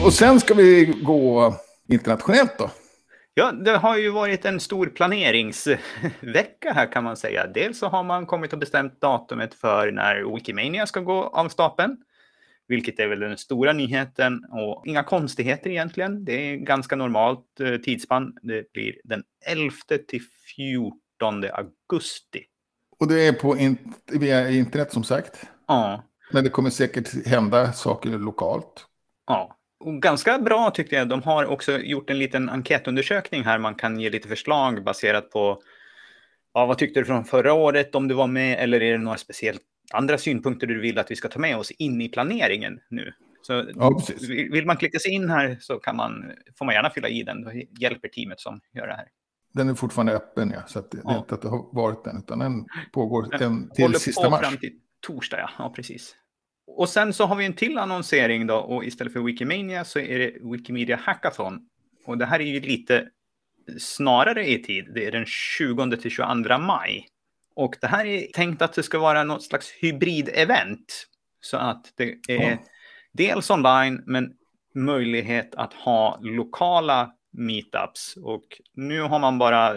Och 0.06 0.14
sen 0.14 0.40
ska 0.40 0.54
vi 0.54 0.86
gå 1.04 1.56
internationellt 1.90 2.58
då. 2.58 2.70
Ja, 3.34 3.52
det 3.52 3.78
har 3.78 3.98
ju 3.98 4.10
varit 4.10 4.46
en 4.46 4.60
stor 4.60 4.88
planeringsvecka 4.88 6.74
här 6.74 6.92
kan 6.92 7.04
man 7.04 7.18
säga. 7.18 7.48
Dels 7.48 7.80
så 7.80 7.88
har 7.88 8.04
man 8.04 8.26
kommit 8.26 8.54
och 8.54 8.60
bestämt 8.60 9.02
datumet 9.02 9.54
för 9.54 9.92
när 9.92 10.36
Wikimania 10.36 10.86
ska 10.88 11.00
gå 11.00 11.24
av 11.24 11.50
stapeln. 11.50 11.98
Vilket 12.68 13.00
är 13.00 13.08
väl 13.08 13.20
den 13.20 13.38
stora 13.38 13.74
nyheten 13.74 14.46
och 14.52 14.84
inga 14.88 15.04
konstigheter 15.04 15.70
egentligen. 15.70 16.26
Det 16.26 16.34
är 16.52 16.56
ganska 16.56 16.96
normalt 16.96 17.60
eh, 17.60 17.76
tidsspann. 17.76 18.34
Det 18.42 18.74
blir 18.74 18.94
den 19.04 19.24
11 19.48 19.72
till 20.08 20.22
14 20.56 20.92
augusti. 21.26 22.44
Och 23.00 23.08
det 23.08 23.28
är 23.28 23.34
på 23.34 23.58
in, 23.58 23.78
via 24.12 24.50
internet 24.50 24.94
som 24.94 25.04
sagt. 25.04 25.42
Ja, 25.68 26.04
Men 26.34 26.44
det 26.44 26.50
kommer 26.50 26.70
säkert 26.70 27.28
hända 27.28 27.74
saker 27.74 28.10
lokalt. 28.10 28.86
ja. 29.28 29.58
Och 29.84 30.02
ganska 30.02 30.40
bra 30.40 30.72
tyckte 30.72 30.96
jag. 30.96 31.08
De 31.10 31.24
har 31.24 31.46
också 31.46 31.78
gjort 31.80 32.10
en 32.10 32.20
liten 32.20 32.50
enkätundersökning 32.50 33.44
här. 33.44 33.58
Man 33.60 33.76
kan 33.76 34.00
ge 34.00 34.10
lite 34.10 34.28
förslag 34.28 34.84
baserat 34.84 35.30
på 35.32 35.62
Ja, 36.54 36.66
vad 36.66 36.78
tyckte 36.78 37.00
du 37.00 37.06
från 37.06 37.26
förra 37.26 37.54
året 37.54 37.96
om 37.96 38.08
du 38.08 38.16
var 38.16 38.28
med 38.28 38.60
eller 38.60 38.82
är 38.82 38.92
det 38.92 38.98
några 38.98 39.18
speciellt 39.18 39.62
andra 39.94 40.18
synpunkter 40.18 40.68
du 40.68 40.82
vill 40.82 41.00
att 41.00 41.12
vi 41.12 41.16
ska 41.16 41.28
ta 41.28 41.40
med 41.40 41.58
oss 41.58 41.72
in 41.72 42.02
i 42.02 42.10
planeringen 42.10 42.80
nu? 42.90 43.14
Så 43.42 43.66
Ja, 43.76 44.02
vill 44.52 44.66
man 44.66 44.78
klicka 44.78 45.00
sig 45.00 45.12
in 45.12 45.30
här 45.30 45.58
så 45.60 45.80
kan 45.80 45.96
man, 45.96 46.32
får 46.58 46.66
man 46.66 46.76
gärna 46.76 46.90
fylla 46.90 47.10
i 47.10 47.24
den. 47.24 47.44
Då 47.44 47.52
hjälper 47.80 48.08
teamet 48.08 48.40
som 48.40 48.62
gör 48.74 48.88
det 48.88 48.94
här. 48.94 49.08
Den 49.54 49.70
är 49.70 49.74
fortfarande 49.74 50.14
öppen, 50.14 50.52
ja. 50.56 50.62
Så 50.68 50.80
det, 50.82 50.88
det 50.92 50.98
är 50.98 51.02
Ja. 51.06 51.18
inte 51.18 51.36
att 51.36 51.42
det 51.42 51.50
har 51.50 51.70
varit 51.76 52.04
den, 52.04 52.18
utan 52.18 52.40
den 52.40 52.66
pågår 52.92 53.28
Den 53.32 53.42
en, 53.54 53.72
Håller 53.78 53.94
till 53.94 54.00
sista 54.00 54.30
mars. 54.30 54.42
fram 54.42 54.58
till 54.58 54.72
torsdag, 55.08 55.40
ja. 55.40 55.50
ja. 55.58 55.74
precis. 55.76 56.16
Och 56.68 56.90
sen 56.90 57.14
så 57.14 57.26
har 57.26 57.36
vi 57.36 57.46
en 57.46 57.54
till 57.54 57.78
annonsering 57.78 58.48
då 58.48 58.56
och 58.56 58.86
istället 58.86 59.14
för 59.14 59.20
Wikimania 59.20 59.84
så 59.86 60.00
är 60.00 60.20
det 60.20 60.32
Wikimedia 60.52 60.96
Hackathon. 61.04 61.60
Och 62.06 62.18
det 62.18 62.26
här 62.26 62.40
är 62.40 62.44
ju 62.44 62.60
lite 62.60 63.08
snarare 63.80 64.50
i 64.50 64.64
tid. 64.64 64.92
Det 64.96 65.06
är 65.06 65.12
den 65.12 65.26
20 65.26 65.98
till 65.98 66.12
22 66.12 66.58
maj. 66.58 67.06
Och 67.56 67.76
det 67.82 67.88
här 67.88 68.06
är 68.06 68.22
tänkt 68.34 68.62
att 68.62 68.74
det 68.74 68.84
ska 68.84 69.00
vara 69.00 69.24
något 69.24 69.44
slags 69.44 69.74
hybrid-event. 69.82 70.86
Så 71.42 71.58
att 71.58 71.94
det 71.98 72.04
är 72.28 72.52
Ja. 72.52 72.58
dels 73.14 73.50
online 73.50 74.04
men 74.06 74.34
möjlighet 74.76 75.56
att 75.56 75.74
ha 75.74 76.20
lokala 76.22 77.12
meetups. 77.32 78.18
Och 78.22 78.62
nu 78.74 79.02
har 79.02 79.20
man 79.20 79.38
bara 79.38 79.76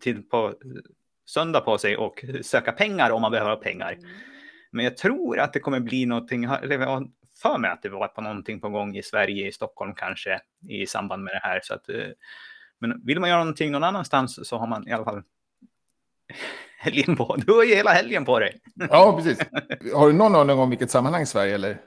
tid 0.00 0.30
på 0.30 0.54
söndag 1.26 1.60
på 1.60 1.78
sig 1.78 1.96
och 1.96 2.24
söka 2.42 2.72
pengar 2.72 3.10
om 3.10 3.22
man 3.22 3.32
behöver 3.32 3.56
pengar. 3.56 3.98
Men 4.70 4.84
jag 4.84 4.96
tror 4.96 5.38
att 5.38 5.52
det 5.52 5.60
kommer 5.60 5.80
bli 5.80 6.06
någonting, 6.06 6.44
eller 6.44 6.78
jag 6.78 6.86
har 6.86 7.08
för 7.42 7.58
mig 7.58 7.70
att 7.70 7.82
det 7.82 7.88
var 7.88 8.08
på 8.08 8.20
någonting 8.20 8.60
på 8.60 8.68
gång 8.68 8.96
i 8.96 9.02
Sverige, 9.02 9.48
i 9.48 9.52
Stockholm 9.52 9.94
kanske, 9.94 10.40
i 10.68 10.86
samband 10.86 11.24
med 11.24 11.34
det 11.34 11.40
här. 11.42 11.60
Så 11.62 11.74
att, 11.74 11.88
eh, 11.88 12.08
men 12.78 13.06
vill 13.06 13.20
man 13.20 13.28
göra 13.28 13.40
någonting 13.40 13.72
någon 13.72 13.84
annanstans 13.84 14.48
så 14.48 14.58
har 14.58 14.66
man 14.66 14.88
i 14.88 14.92
alla 14.92 15.04
fall 15.04 15.22
helgen 16.78 17.16
på. 17.16 17.36
Du 17.36 17.52
har 17.52 17.64
ju 17.64 17.74
hela 17.74 17.90
helgen 17.90 18.24
på 18.24 18.38
dig. 18.38 18.60
Ja, 18.74 19.16
precis. 19.16 19.46
Har 19.94 20.06
du 20.06 20.12
någon 20.12 20.34
aning 20.34 20.58
om 20.58 20.70
vilket 20.70 20.90
sammanhang 20.90 21.22
i 21.22 21.26
Sverige, 21.26 21.54
eller? 21.54 21.80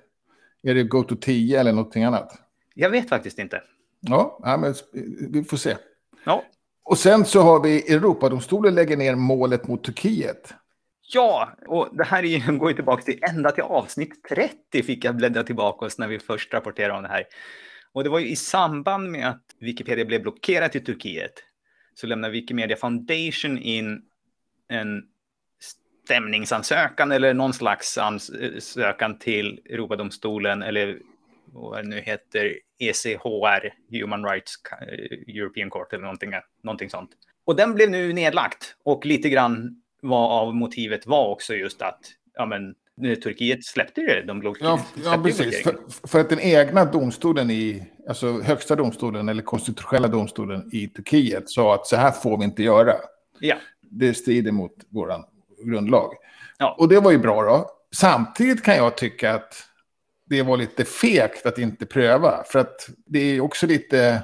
Är 0.64 0.74
det 0.74 0.84
Go 0.84 1.04
to 1.04 1.16
10 1.16 1.60
eller 1.60 1.72
någonting 1.72 2.04
annat? 2.04 2.42
Jag 2.74 2.90
vet 2.90 3.10
faktiskt 3.10 3.40
inte. 3.40 3.62
Ja, 4.00 4.40
ja 4.44 4.58
men 4.58 4.74
vi 5.32 5.44
får 5.44 5.58
se. 5.58 5.78
Ja, 6.26 6.44
Och 6.84 6.98
sen 6.98 7.26
så 7.26 7.42
har 7.42 7.64
vi 7.64 7.94
Europadomstolen 7.94 8.76
lägger 8.76 8.98
ner 8.98 9.16
målet 9.16 9.68
mot 9.68 9.84
Turkiet. 9.84 10.54
Ja, 11.14 11.50
och 11.68 11.90
det 11.92 12.04
här 12.04 12.24
ju, 12.24 12.58
går 12.58 12.70
ju 12.70 12.76
tillbaka 12.76 13.04
till 13.04 13.20
ända 13.30 13.52
till 13.52 13.64
avsnitt 13.64 14.24
30 14.30 14.84
fick 14.84 15.06
jag 15.06 15.16
bläddra 15.16 15.44
tillbaka 15.44 15.86
oss 15.86 15.98
när 15.98 16.08
vi 16.08 16.20
först 16.20 16.54
rapporterade 16.54 16.94
om 16.94 17.04
det 17.04 17.10
här. 17.10 17.24
Och 17.94 18.04
det 18.04 18.10
var 18.10 18.20
ju 18.20 18.28
i 18.28 18.36
samband 18.36 19.12
med 19.12 19.30
att 19.30 19.44
Wikipedia 19.60 20.06
blev 20.06 20.22
blockerat 20.22 20.76
i 20.76 20.80
Turkiet 20.80 21.34
så 21.96 22.08
lämnade 22.08 22.34
Wikimedia 22.34 22.78
Foundation 22.78 23.58
in 23.58 24.02
en 24.70 25.04
stämningsansökan 26.06 27.12
eller 27.12 27.34
någon 27.34 27.54
slags 27.54 27.98
ansökan 27.98 29.20
till 29.20 29.60
Europadomstolen 29.70 30.64
eller 30.64 31.00
vad 31.46 31.84
det 31.84 31.90
nu 31.90 32.00
heter 32.00 32.60
ECHR, 32.80 33.74
Human 34.00 34.26
Rights 34.26 34.54
European 35.28 35.70
Court 35.70 35.94
eller 35.94 36.04
någonting, 36.04 36.32
någonting 36.64 36.90
sånt. 36.90 37.10
Och 37.46 37.56
den 37.56 37.74
blev 37.74 37.90
nu 37.90 38.14
nedlagt 38.14 38.76
och 38.84 39.06
lite 39.06 39.30
grann 39.30 39.82
vad 40.02 40.32
av 40.32 40.56
motivet 40.56 41.08
var 41.08 41.28
också 41.30 41.56
just 41.56 41.82
att 41.82 42.00
ja, 42.34 42.46
men, 42.46 42.76
Turkiet 43.24 43.66
släppte 43.66 44.02
det. 44.02 44.24
De 44.28 44.42
block- 44.42 44.58
Ja, 44.62 44.80
ja 45.06 45.20
precis. 45.24 45.64
För, 45.64 45.78
för 46.08 46.20
att 46.20 46.30
den 46.30 46.40
egna 46.40 46.86
domstolen 46.86 47.52
i, 47.52 47.84
alltså 48.10 48.42
högsta 48.42 48.76
domstolen 48.76 49.30
eller 49.30 49.44
konstitutionella 49.44 50.08
domstolen 50.08 50.70
i 50.74 50.88
Turkiet 50.88 51.50
sa 51.50 51.76
att 51.76 51.88
så 51.88 51.96
här 51.96 52.12
får 52.12 52.38
vi 52.38 52.44
inte 52.44 52.64
göra. 52.64 52.94
Ja, 53.40 53.56
Det 53.82 54.14
strider 54.14 54.52
mot 54.52 54.74
vår 54.90 55.14
grundlag. 55.66 56.14
Ja. 56.58 56.76
Och 56.80 56.88
det 56.90 57.00
var 57.00 57.12
ju 57.12 57.18
bra 57.18 57.44
då. 57.44 57.70
Samtidigt 57.96 58.64
kan 58.64 58.76
jag 58.76 58.98
tycka 58.98 59.34
att 59.34 59.64
det 60.30 60.42
var 60.42 60.58
lite 60.58 60.86
fegt 60.86 61.46
att 61.46 61.58
inte 61.58 61.86
pröva. 61.86 62.44
För 62.44 62.60
att 62.60 62.90
det 63.06 63.20
är 63.20 63.42
också 63.42 63.68
lite, 63.68 64.22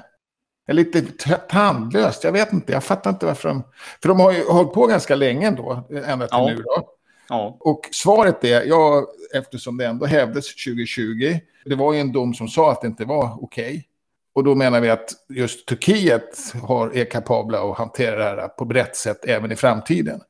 är 0.66 0.72
lite 0.74 1.02
tandlöst. 1.48 2.24
Jag 2.24 2.32
vet 2.32 2.52
inte, 2.52 2.72
jag 2.72 2.84
fattar 2.84 3.10
inte 3.10 3.26
varför 3.26 3.48
de... 3.48 3.62
För 4.02 4.08
de 4.08 4.20
har 4.20 4.32
ju 4.32 4.44
hållit 4.44 4.72
på 4.72 4.86
ganska 4.86 5.14
länge 5.14 5.46
ändå, 5.46 5.86
ända 5.90 6.26
till 6.26 6.38
Ja. 6.38 6.46
nu 6.46 6.56
då. 6.56 6.88
ja, 7.28 7.56
Och 7.60 7.88
svaret 7.92 8.44
är, 8.44 8.62
ja, 8.64 9.06
eftersom 9.34 9.76
det 9.76 9.86
ändå 9.86 10.06
hävdes 10.06 10.64
2020, 10.64 11.38
det 11.64 11.74
var 11.74 11.92
ju 11.92 12.00
en 12.00 12.12
dom 12.12 12.34
som 12.34 12.48
sa 12.48 12.72
att 12.72 12.80
det 12.80 12.86
inte 12.86 13.04
var 13.04 13.44
okej. 13.44 13.88
Och 14.34 14.44
då 14.44 14.54
menar 14.54 14.80
vi 14.80 14.90
att 14.90 15.10
just 15.28 15.66
Turkiet 15.68 16.54
har, 16.62 16.96
är 16.96 17.04
kapabla 17.04 17.70
att 17.70 17.78
hantera 17.78 18.34
det 18.34 18.40
här 18.40 18.48
på 18.48 18.64
rätt 18.64 18.96
sätt 18.96 19.24
även 19.24 19.52
i 19.52 19.56
framtiden. 19.56 20.20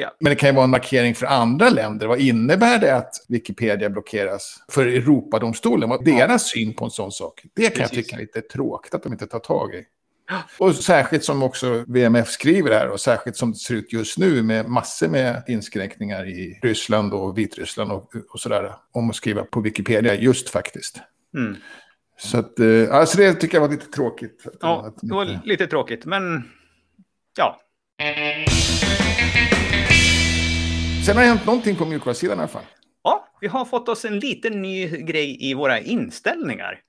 Ja. 0.00 0.16
Men 0.20 0.30
det 0.30 0.36
kan 0.36 0.48
ju 0.48 0.54
vara 0.54 0.64
en 0.64 0.70
markering 0.70 1.14
för 1.14 1.26
andra 1.26 1.70
länder. 1.70 2.06
Vad 2.06 2.20
innebär 2.20 2.78
det 2.78 2.96
att 2.96 3.14
Wikipedia 3.28 3.90
blockeras 3.90 4.56
för 4.70 4.86
Europadomstolen? 4.86 5.88
Vad 5.88 6.04
deras 6.04 6.50
syn 6.50 6.74
på 6.74 6.84
en 6.84 6.90
sån 6.90 7.12
sak? 7.12 7.42
Det 7.54 7.70
kan 7.70 7.82
jag 7.82 7.90
Precis. 7.90 8.06
tycka 8.06 8.16
är 8.16 8.20
lite 8.20 8.40
tråkigt 8.40 8.94
att 8.94 9.02
de 9.02 9.12
inte 9.12 9.26
tar 9.26 9.38
tag 9.38 9.74
i. 9.74 9.84
Och 10.58 10.74
särskilt 10.74 11.24
som 11.24 11.42
också 11.42 11.84
VMF 11.88 12.28
skriver 12.28 12.70
här 12.70 12.88
och 12.88 13.00
särskilt 13.00 13.36
som 13.36 13.52
det 13.52 13.58
ser 13.58 13.74
ut 13.74 13.92
just 13.92 14.18
nu 14.18 14.42
med 14.42 14.68
massor 14.68 15.08
med 15.08 15.42
inskränkningar 15.48 16.28
i 16.28 16.58
Ryssland 16.62 17.14
och 17.14 17.38
Vitryssland 17.38 17.92
och, 17.92 18.12
och 18.32 18.40
sådär. 18.40 18.74
Om 18.92 19.10
att 19.10 19.16
skriva 19.16 19.44
på 19.44 19.60
Wikipedia 19.60 20.14
just 20.14 20.50
faktiskt. 20.50 21.00
Mm. 21.36 21.56
Så 22.18 22.38
att, 22.38 22.60
alltså 22.90 23.18
det 23.18 23.34
tycker 23.34 23.56
jag 23.56 23.62
var 23.62 23.68
lite 23.68 23.86
tråkigt. 23.86 24.46
ja 24.60 24.94
det 25.02 25.14
var 25.14 25.40
lite 25.44 25.66
tråkigt, 25.66 26.04
men 26.04 26.42
ja. 27.36 27.60
Sen 31.06 31.16
har 31.16 31.22
det 31.22 31.28
hänt 31.28 31.46
någonting 31.46 31.76
på 31.76 31.84
mjukvarusidan 31.84 32.38
i 32.38 32.40
alla 32.40 32.48
fall. 32.48 32.62
Ja, 33.02 33.28
vi 33.40 33.46
har 33.46 33.64
fått 33.64 33.88
oss 33.88 34.04
en 34.04 34.18
liten 34.18 34.62
ny 34.62 34.88
grej 34.88 35.50
i 35.50 35.54
våra 35.54 35.80
inställningar. 35.80 36.80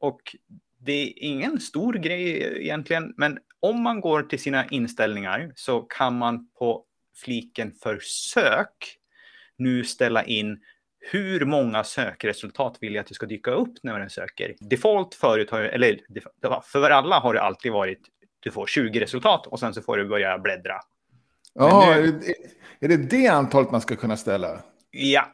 Och 0.00 0.36
det 0.78 0.92
är 0.92 1.12
ingen 1.16 1.60
stor 1.60 1.92
grej 1.92 2.54
egentligen, 2.62 3.14
men 3.16 3.38
om 3.60 3.82
man 3.82 4.00
går 4.00 4.22
till 4.22 4.38
sina 4.38 4.66
inställningar 4.66 5.52
så 5.54 5.80
kan 5.80 6.18
man 6.18 6.48
på 6.58 6.84
fliken 7.16 7.72
för 7.82 7.98
sök 8.02 8.96
nu 9.58 9.84
ställa 9.84 10.24
in 10.24 10.58
hur 10.98 11.44
många 11.44 11.84
sökresultat 11.84 12.76
vill 12.80 12.94
jag 12.94 13.02
att 13.02 13.08
det 13.08 13.14
ska 13.14 13.26
dyka 13.26 13.50
upp 13.50 13.74
när 13.82 13.98
man 13.98 14.10
söker. 14.10 14.54
Default 14.60 15.14
förut 15.14 15.50
har 15.50 15.60
ju, 15.60 15.66
eller 15.66 15.98
för 16.72 16.90
alla 16.90 17.18
har 17.18 17.34
det 17.34 17.42
alltid 17.42 17.72
varit 17.72 18.00
du 18.40 18.50
får 18.50 18.66
20 18.66 19.00
resultat 19.00 19.46
och 19.46 19.60
sen 19.60 19.74
så 19.74 19.82
får 19.82 19.96
du 19.96 20.08
börja 20.08 20.38
bläddra. 20.38 20.80
Ja, 21.54 21.94
nu- 21.96 22.20
är, 22.80 22.88
det, 22.88 22.96
det 22.96 23.28
antalet 23.28 23.70
man 23.70 23.80
ska 23.80 23.96
kunna 23.96 24.16
ställa? 24.16 24.62
Ja, 24.90 25.24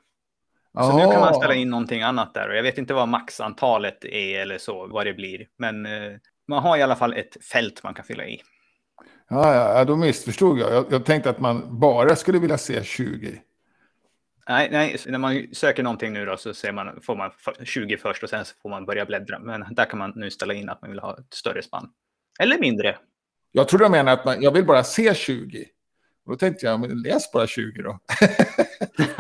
Så 0.75 0.97
nu 0.97 1.03
kan 1.13 1.21
man 1.21 1.35
ställa 1.35 1.55
in 1.55 1.71
någonting 1.71 2.03
annat 2.03 2.35
där. 2.35 2.49
Och 2.49 2.57
jag 2.57 2.63
vet 2.63 2.79
inte 2.79 2.95
vad 2.95 3.09
maxantalet 3.09 4.05
är 4.05 4.41
eller 4.41 4.59
så, 4.59 4.87
vad 4.87 5.07
det 5.07 5.15
blir. 5.15 5.47
Men 5.59 5.87
eh, 5.87 6.13
man 6.49 6.63
har 6.63 6.77
i 6.77 6.83
alla 6.83 6.97
fall 6.97 7.13
ett 7.15 7.45
fält 7.45 7.83
man 7.83 7.95
kan 7.95 8.05
fylla 8.05 8.27
i. 8.27 8.41
Ja, 9.29 9.55
ja, 9.79 9.85
då 9.85 9.97
missförstod 9.97 10.59
jag. 10.59 10.73
jag. 10.75 10.85
Jag 10.91 11.05
tänkte 11.05 11.31
att 11.31 11.41
man 11.41 11.81
bara 11.81 12.17
skulle 12.17 12.39
vilja 12.39 12.59
se 12.59 12.85
20. 12.85 13.41
Nej, 14.49 14.69
nej, 14.73 14.97
när 15.07 15.19
man 15.19 15.47
söker 15.53 15.83
någonting 15.83 16.13
nu 16.13 16.25
då 16.27 16.37
så 16.37 16.55
ser 16.55 16.73
man, 16.73 17.01
får 17.03 17.17
man 17.17 17.31
f- 17.47 17.55
20 17.69 17.97
först 17.97 18.23
och 18.23 18.31
sen 18.31 18.45
så 18.45 18.55
får 18.63 18.71
man 18.71 18.87
börja 18.87 19.05
bläddra. 19.07 19.39
Men 19.39 19.65
där 19.71 19.85
kan 19.85 19.99
man 19.99 20.13
nu 20.17 20.31
ställa 20.31 20.55
in 20.55 20.69
att 20.69 20.83
man 20.83 20.91
vill 20.91 21.01
ha 21.01 21.19
ett 21.19 21.35
större 21.35 21.63
spann. 21.63 21.91
Eller 22.41 22.59
mindre. 22.59 22.97
Jag 23.53 23.69
tror 23.69 23.81
de 23.81 23.93
menar 23.93 24.13
att 24.13 24.25
man, 24.25 24.43
jag 24.43 24.51
vill 24.53 24.65
bara 24.67 24.85
se 24.85 25.15
20. 25.15 25.67
Och 26.27 26.33
då 26.33 26.37
tänkte 26.37 26.67
jag, 26.67 26.81
men 26.81 27.03
läs 27.03 27.33
bara 27.33 27.47
20 27.47 27.83
då. 27.83 27.99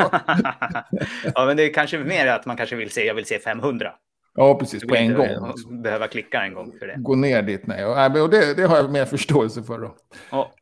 ja, 1.34 1.46
men 1.46 1.56
det 1.56 1.62
är 1.62 1.74
kanske 1.74 1.98
mer 1.98 2.26
att 2.26 2.46
man 2.46 2.56
kanske 2.56 2.76
vill 2.76 2.90
se, 2.90 3.06
jag 3.06 3.14
vill 3.14 3.26
se 3.26 3.38
500. 3.38 3.92
Ja, 4.34 4.58
precis, 4.58 4.84
på 4.84 4.94
en 4.94 5.14
gång. 5.14 5.28
Behöva 5.82 6.08
klicka 6.08 6.42
en 6.42 6.54
gång 6.54 6.72
för 6.78 6.86
det. 6.86 6.94
Gå 6.98 7.14
ner 7.14 7.42
dit, 7.42 7.66
nej. 7.66 7.84
Och, 7.84 8.22
och 8.22 8.30
det, 8.30 8.54
det 8.54 8.62
har 8.62 8.76
jag 8.76 8.90
mer 8.92 9.04
förståelse 9.04 9.62
för 9.62 9.78
då. 9.78 9.96
Ja. 10.30 10.52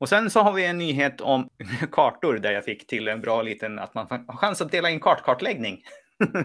Och 0.00 0.08
sen 0.08 0.30
så 0.30 0.40
har 0.40 0.52
vi 0.52 0.66
en 0.66 0.78
nyhet 0.78 1.20
om 1.20 1.48
kartor 1.92 2.34
där 2.34 2.52
jag 2.52 2.64
fick 2.64 2.86
till 2.86 3.08
en 3.08 3.20
bra 3.20 3.42
liten 3.42 3.78
att 3.78 3.94
man 3.94 4.06
har 4.10 4.36
chans 4.36 4.60
att 4.60 4.72
dela 4.72 4.90
in 4.90 5.00
kartkartläggning. 5.00 5.82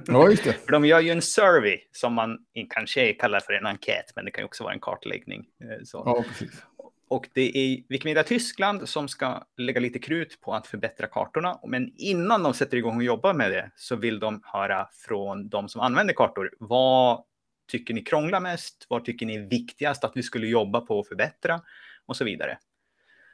Ja, 0.05 0.29
just 0.29 0.43
det. 0.43 0.53
För 0.65 0.71
de 0.71 0.85
gör 0.85 0.99
ju 0.99 1.09
en 1.11 1.21
survey 1.21 1.77
som 1.91 2.13
man 2.13 2.37
kanske 2.69 3.13
kallar 3.13 3.39
för 3.39 3.53
en 3.53 3.65
enkät, 3.65 4.05
men 4.15 4.25
det 4.25 4.31
kan 4.31 4.41
ju 4.41 4.45
också 4.45 4.63
vara 4.63 4.73
en 4.73 4.79
kartläggning. 4.79 5.45
Eh, 5.63 5.83
Så. 5.83 6.03
Ja, 6.05 6.23
precis. 6.27 6.63
Och 7.09 7.29
det 7.33 7.57
är 7.57 7.83
Wikimedia 7.89 8.23
Tyskland 8.23 8.89
som 8.89 9.07
ska 9.07 9.43
lägga 9.57 9.79
lite 9.79 9.99
krut 9.99 10.41
på 10.41 10.53
att 10.53 10.67
förbättra 10.67 11.07
kartorna. 11.07 11.59
Men 11.67 11.93
innan 11.95 12.43
de 12.43 12.53
sätter 12.53 12.77
igång 12.77 12.97
och 12.97 13.03
jobbar 13.03 13.33
med 13.33 13.51
det 13.51 13.71
så 13.75 13.95
vill 13.95 14.19
de 14.19 14.41
höra 14.43 14.87
från 15.07 15.49
de 15.49 15.69
som 15.69 15.81
använder 15.81 16.13
kartor. 16.13 16.51
Vad 16.59 17.23
tycker 17.71 17.93
ni 17.93 18.01
krånglar 18.01 18.39
mest? 18.39 18.85
Vad 18.89 19.05
tycker 19.05 19.25
ni 19.25 19.35
är 19.35 19.41
viktigast 19.49 20.03
att 20.03 20.11
vi 20.17 20.23
skulle 20.23 20.47
jobba 20.47 20.81
på 20.81 20.99
att 20.99 21.07
förbättra? 21.07 21.61
Och 22.05 22.15
så 22.17 22.23
vidare. 22.25 22.57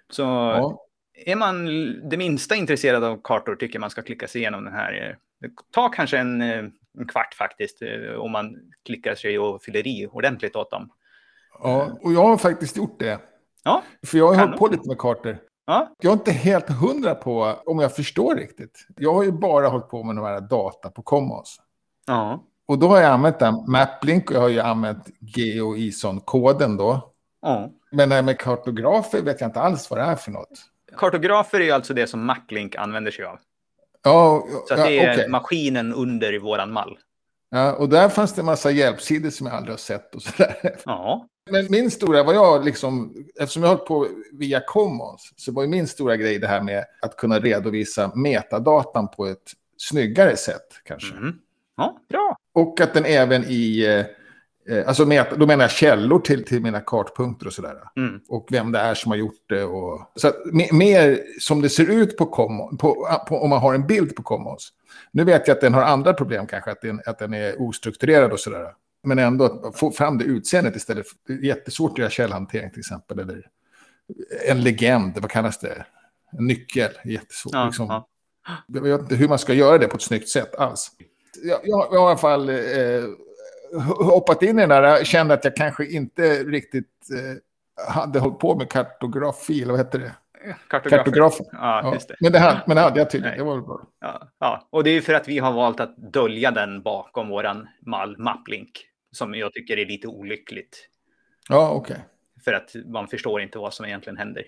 Så 0.10 0.22
Ja. 0.22 0.86
är 1.26 1.36
man 1.36 1.66
det 2.10 2.18
minsta 2.18 2.56
intresserad 2.56 3.04
av 3.04 3.22
kartor 3.24 3.56
tycker 3.56 3.80
man 3.80 3.90
ska 3.90 4.02
klicka 4.02 4.28
sig 4.28 4.42
igenom 4.42 4.64
den 4.64 4.74
här. 4.74 5.18
Det 5.40 5.50
tar 5.72 5.94
kanske 5.94 6.18
en, 6.18 6.42
eh, 6.42 6.64
en 6.98 7.08
kvart 7.08 7.34
faktiskt 7.34 7.82
eh, 7.82 8.14
om 8.18 8.32
man 8.32 8.56
klickar 8.86 9.16
sig 9.16 9.40
och 9.40 9.64
fyller 9.64 9.88
i 9.88 10.08
ordentligt 10.12 10.56
åt 10.56 10.72
dem. 10.72 10.90
ja, 11.64 11.98
och 12.02 12.14
jag 12.14 12.28
har 12.28 12.38
faktiskt 12.38 12.78
gjort 12.78 13.00
det. 13.00 13.20
Ja, 13.64 13.84
För 14.08 14.18
jag 14.18 14.34
har 14.34 14.36
hållit 14.46 14.60
på 14.60 14.68
lite 14.68 14.88
med 14.88 14.98
kartor. 14.98 15.38
Ja, 15.66 15.94
Jag 16.02 16.10
är 16.10 16.14
inte 16.14 16.32
helt 16.32 16.70
hundra 16.70 17.16
på 17.16 17.56
om 17.66 17.80
jag 17.80 17.96
förstår 17.96 18.36
riktigt. 18.36 18.88
Jag 18.98 19.14
har 19.14 19.24
ju 19.24 19.32
bara 19.32 19.68
hållit 19.68 19.90
på 19.90 20.04
med 20.04 20.16
de 20.16 20.26
här 20.26 20.42
data 20.42 20.90
på 20.90 21.02
Commons. 21.02 21.58
ja, 22.08 22.44
Och 22.68 22.80
då 22.80 22.88
har 22.88 22.98
jag 23.02 23.12
använt 23.12 23.40
den 23.40 23.56
Maplink 23.68 24.30
och 24.30 24.36
jag 24.36 24.42
har 24.42 24.50
ju 24.50 24.60
använt 24.60 25.10
GeoISON-koden 25.20 26.78
då. 26.78 27.14
ja. 27.42 27.70
Men 27.92 28.10
det 28.10 28.16
här 28.16 28.24
med 28.24 28.40
kartografer 28.40 29.22
vet 29.22 29.42
jag 29.42 29.48
inte 29.48 29.60
alls 29.62 29.90
vad 29.90 30.00
det 30.00 30.04
är 30.04 30.16
för 30.16 30.32
något. 30.32 30.50
Kartografer 30.98 31.60
är 31.60 31.64
ju 31.66 31.72
alltså 31.72 31.94
det 31.94 32.08
som 32.08 32.26
Maclink 32.26 32.76
använder 32.76 33.12
sig 33.12 33.26
av. 33.26 33.40
Ja, 34.04 34.44
Så 34.68 34.76
det 34.76 35.00
är 35.00 35.14
okej. 35.14 35.30
maskinen 35.30 35.94
under 35.94 36.34
i 36.34 36.38
våran 36.40 36.72
mall. 36.74 36.98
Ja, 37.54 37.74
och 37.74 37.90
där 37.90 38.10
fanns 38.10 38.34
det 38.34 38.42
en 38.42 38.46
massa 38.46 38.72
hjälpsidor 38.72 39.30
som 39.30 39.48
jag 39.48 39.56
aldrig 39.56 39.74
har 39.74 39.78
sett 39.78 40.16
och 40.16 40.22
sådär. 40.22 40.56
Ja, 40.86 41.28
Men 41.52 41.68
min 41.70 41.92
stora, 41.92 42.24
vad 42.24 42.36
jag 42.36 42.66
liksom, 42.66 43.16
eftersom 43.40 43.64
jag 43.64 43.70
har 43.70 43.76
hållit 43.76 43.88
på 43.88 44.08
via 44.32 44.60
Commons, 44.68 45.34
så 45.36 45.52
var 45.52 45.64
ju 45.64 45.70
min 45.70 45.88
stora 45.88 46.18
grej 46.18 46.40
det 46.40 46.48
här 46.48 46.62
med 46.62 46.86
att 47.02 47.18
kunna 47.18 47.40
redovisa 47.40 48.12
metadatan 48.16 49.08
på 49.08 49.26
ett 49.26 49.52
snyggare 49.78 50.38
sätt 50.38 50.68
kanske. 50.84 51.16
mm. 51.16 51.34
ja 51.78 52.02
bra. 52.10 52.38
Och 52.54 52.82
att 52.82 52.94
den 52.94 53.06
även 53.06 53.44
i, 53.48 53.86
eh, 53.86 54.06
alltså 54.88 55.06
meta, 55.06 55.36
då 55.36 55.46
menar 55.46 55.64
jag 55.64 55.72
källor 55.72 56.20
till, 56.20 56.46
till 56.46 56.62
mina 56.62 56.80
kartpunkter 56.82 57.48
och 57.48 57.54
sådär. 57.54 57.78
Mm. 57.96 58.20
Och 58.30 58.48
vem 58.52 58.72
det 58.72 58.80
är 58.80 58.94
som 58.94 59.12
har 59.12 59.18
gjort 59.18 59.50
det. 59.50 59.64
Och, 59.64 60.12
så 60.16 60.28
att, 60.28 60.36
me- 60.46 60.74
mer 60.74 61.20
som 61.40 61.62
det 61.62 61.70
ser 61.70 61.90
ut 61.92 62.18
på, 62.18 62.26
Commons, 62.26 62.78
på, 62.82 63.08
på 63.28 63.38
om 63.44 63.50
man 63.50 63.60
har 63.60 63.74
en 63.74 63.88
bild 63.88 64.16
på 64.16 64.24
Commons. 64.24 64.70
Nu 65.12 65.24
vet 65.24 65.48
jag 65.48 65.56
att 65.56 65.62
den 65.62 65.74
har 65.74 65.82
andra 65.82 66.14
problem 66.14 66.48
kanske, 66.48 66.72
att 66.72 66.82
den, 66.82 67.02
att 67.06 67.20
den 67.20 67.34
är 67.34 67.62
ostrukturerad 67.62 68.32
och 68.32 68.40
sådär. 68.40 68.68
Men 69.04 69.20
ändå 69.20 69.46
att 69.46 69.80
få 69.80 69.92
fram 69.92 70.18
det 70.18 70.24
utseendet 70.26 70.76
istället. 70.76 71.08
för- 71.08 71.18
Det 71.28 71.34
är 71.34 71.38
jättesvårt 71.48 71.92
att 71.92 71.98
göra 71.98 72.10
källhantering 72.10 72.70
till 72.72 72.80
exempel. 72.80 73.20
Eller 73.20 73.48
en 74.48 74.64
legend, 74.64 75.18
vad 75.18 75.32
kallas 75.32 75.60
det? 75.60 75.86
En 76.38 76.48
nyckel, 76.48 76.92
jättesvårt. 77.06 77.54
Ja, 77.54 77.66
liksom. 77.66 77.86
ja. 77.88 78.08
Jag 78.68 78.82
vet 78.82 79.02
inte 79.02 79.16
hur 79.16 79.28
man 79.28 79.40
ska 79.40 79.54
göra 79.54 79.78
det 79.78 79.88
på 79.88 79.96
ett 79.96 80.02
snyggt 80.02 80.30
sätt 80.30 80.56
alls. 80.56 80.92
Jag, 81.44 81.60
jag, 81.64 81.88
jag 81.92 82.00
har 82.00 82.08
i 82.08 82.10
alla 82.10 82.18
fall 82.18 82.50
eh, 82.50 82.56
hoppat 84.00 84.44
in 84.44 84.60
i 84.60 84.62
den 84.62 84.70
där. 84.70 85.04
Kände 85.04 85.34
att 85.34 85.44
jag 85.46 85.56
kanske 85.56 85.86
inte 85.86 86.44
riktigt 86.44 86.90
eh, 87.14 87.94
hade 87.94 88.20
hållit 88.20 88.40
på 88.40 88.56
med 88.56 88.70
kartografi, 88.70 89.62
eller 89.62 89.72
vad 89.74 89.80
heter 89.80 90.00
det? 90.00 90.16
Kartografer. 90.90 91.46
Ja, 91.52 91.82
Ja. 91.84 91.94
just 91.94 92.08
det. 92.08 92.16
Men, 92.20 92.32
det 92.32 92.40
hade, 92.40 92.62
men 92.68 92.76
det 92.76 92.82
hade 92.82 93.00
jag 93.00 93.10
tydligen. 93.10 93.38
Det 93.38 93.44
var 93.44 93.54
väl 93.56 93.64
bra. 93.64 93.82
Ja, 94.02 94.28
ja. 94.40 94.68
Och 94.70 94.84
det 94.84 94.90
är 94.90 95.02
för 95.02 95.14
att 95.14 95.28
vi 95.28 95.40
har 95.40 95.52
valt 95.54 95.80
att 95.80 95.98
dölja 95.98 96.52
den 96.52 96.82
bakom 96.82 97.30
våran 97.30 97.68
mall 97.86 98.18
Maplink. 98.18 98.70
Som 99.12 99.36
jag 99.36 99.54
tycker 99.54 99.78
är 99.78 99.86
lite 99.86 100.08
olyckligt. 100.08 100.88
Ja, 101.50 101.70
okej. 101.72 101.98
För 102.46 102.54
att 102.54 102.76
man 102.86 103.08
förstår 103.08 103.42
inte 103.42 103.58
vad 103.58 103.74
som 103.74 103.86
egentligen 103.86 104.18
händer. 104.18 104.44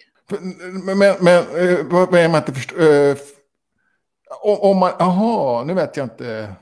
Men, 0.86 0.98
men, 0.98 1.16
men 1.22 1.38
eh, 1.38 1.86
vad 1.86 2.16
är 2.16 2.30
man 2.30 2.38
inte 2.38 2.54
förstår? 2.54 2.80
Om 4.42 4.78
man, 4.78 4.92
aha, 5.00 5.64
nu 5.68 5.74
vet 5.74 5.98
jag 5.98 6.06
inte. 6.06 6.54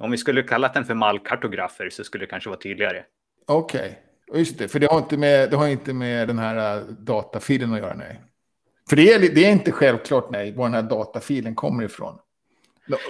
Om 0.00 0.10
vi 0.10 0.16
skulle 0.18 0.42
kallat 0.42 0.74
den 0.74 0.84
för 0.84 0.94
mallkartografer 0.94 1.90
så 1.90 2.04
skulle 2.04 2.24
det 2.24 2.30
kanske 2.30 2.48
vara 2.50 2.60
tydligare. 2.60 3.04
Okej, 3.46 3.98
just 4.34 4.58
det. 4.58 4.68
För 4.68 4.78
det 4.78 4.86
har 4.86 4.98
inte 4.98 5.16
med, 5.16 5.50
det 5.50 5.56
har 5.56 5.68
inte 5.68 5.92
med 5.92 6.28
den 6.28 6.38
här 6.38 6.76
eh, 6.78 6.82
datafilen 6.84 7.72
att 7.72 7.78
göra, 7.78 7.94
nej. 7.94 8.20
För 8.88 8.96
det 8.96 9.12
är, 9.12 9.18
det 9.34 9.44
är 9.44 9.52
inte 9.52 9.72
självklart, 9.72 10.30
nej, 10.30 10.52
var 10.52 10.64
den 10.64 10.74
här 10.74 10.82
datafilen 10.82 11.54
kommer 11.54 11.84
ifrån. 11.84 12.18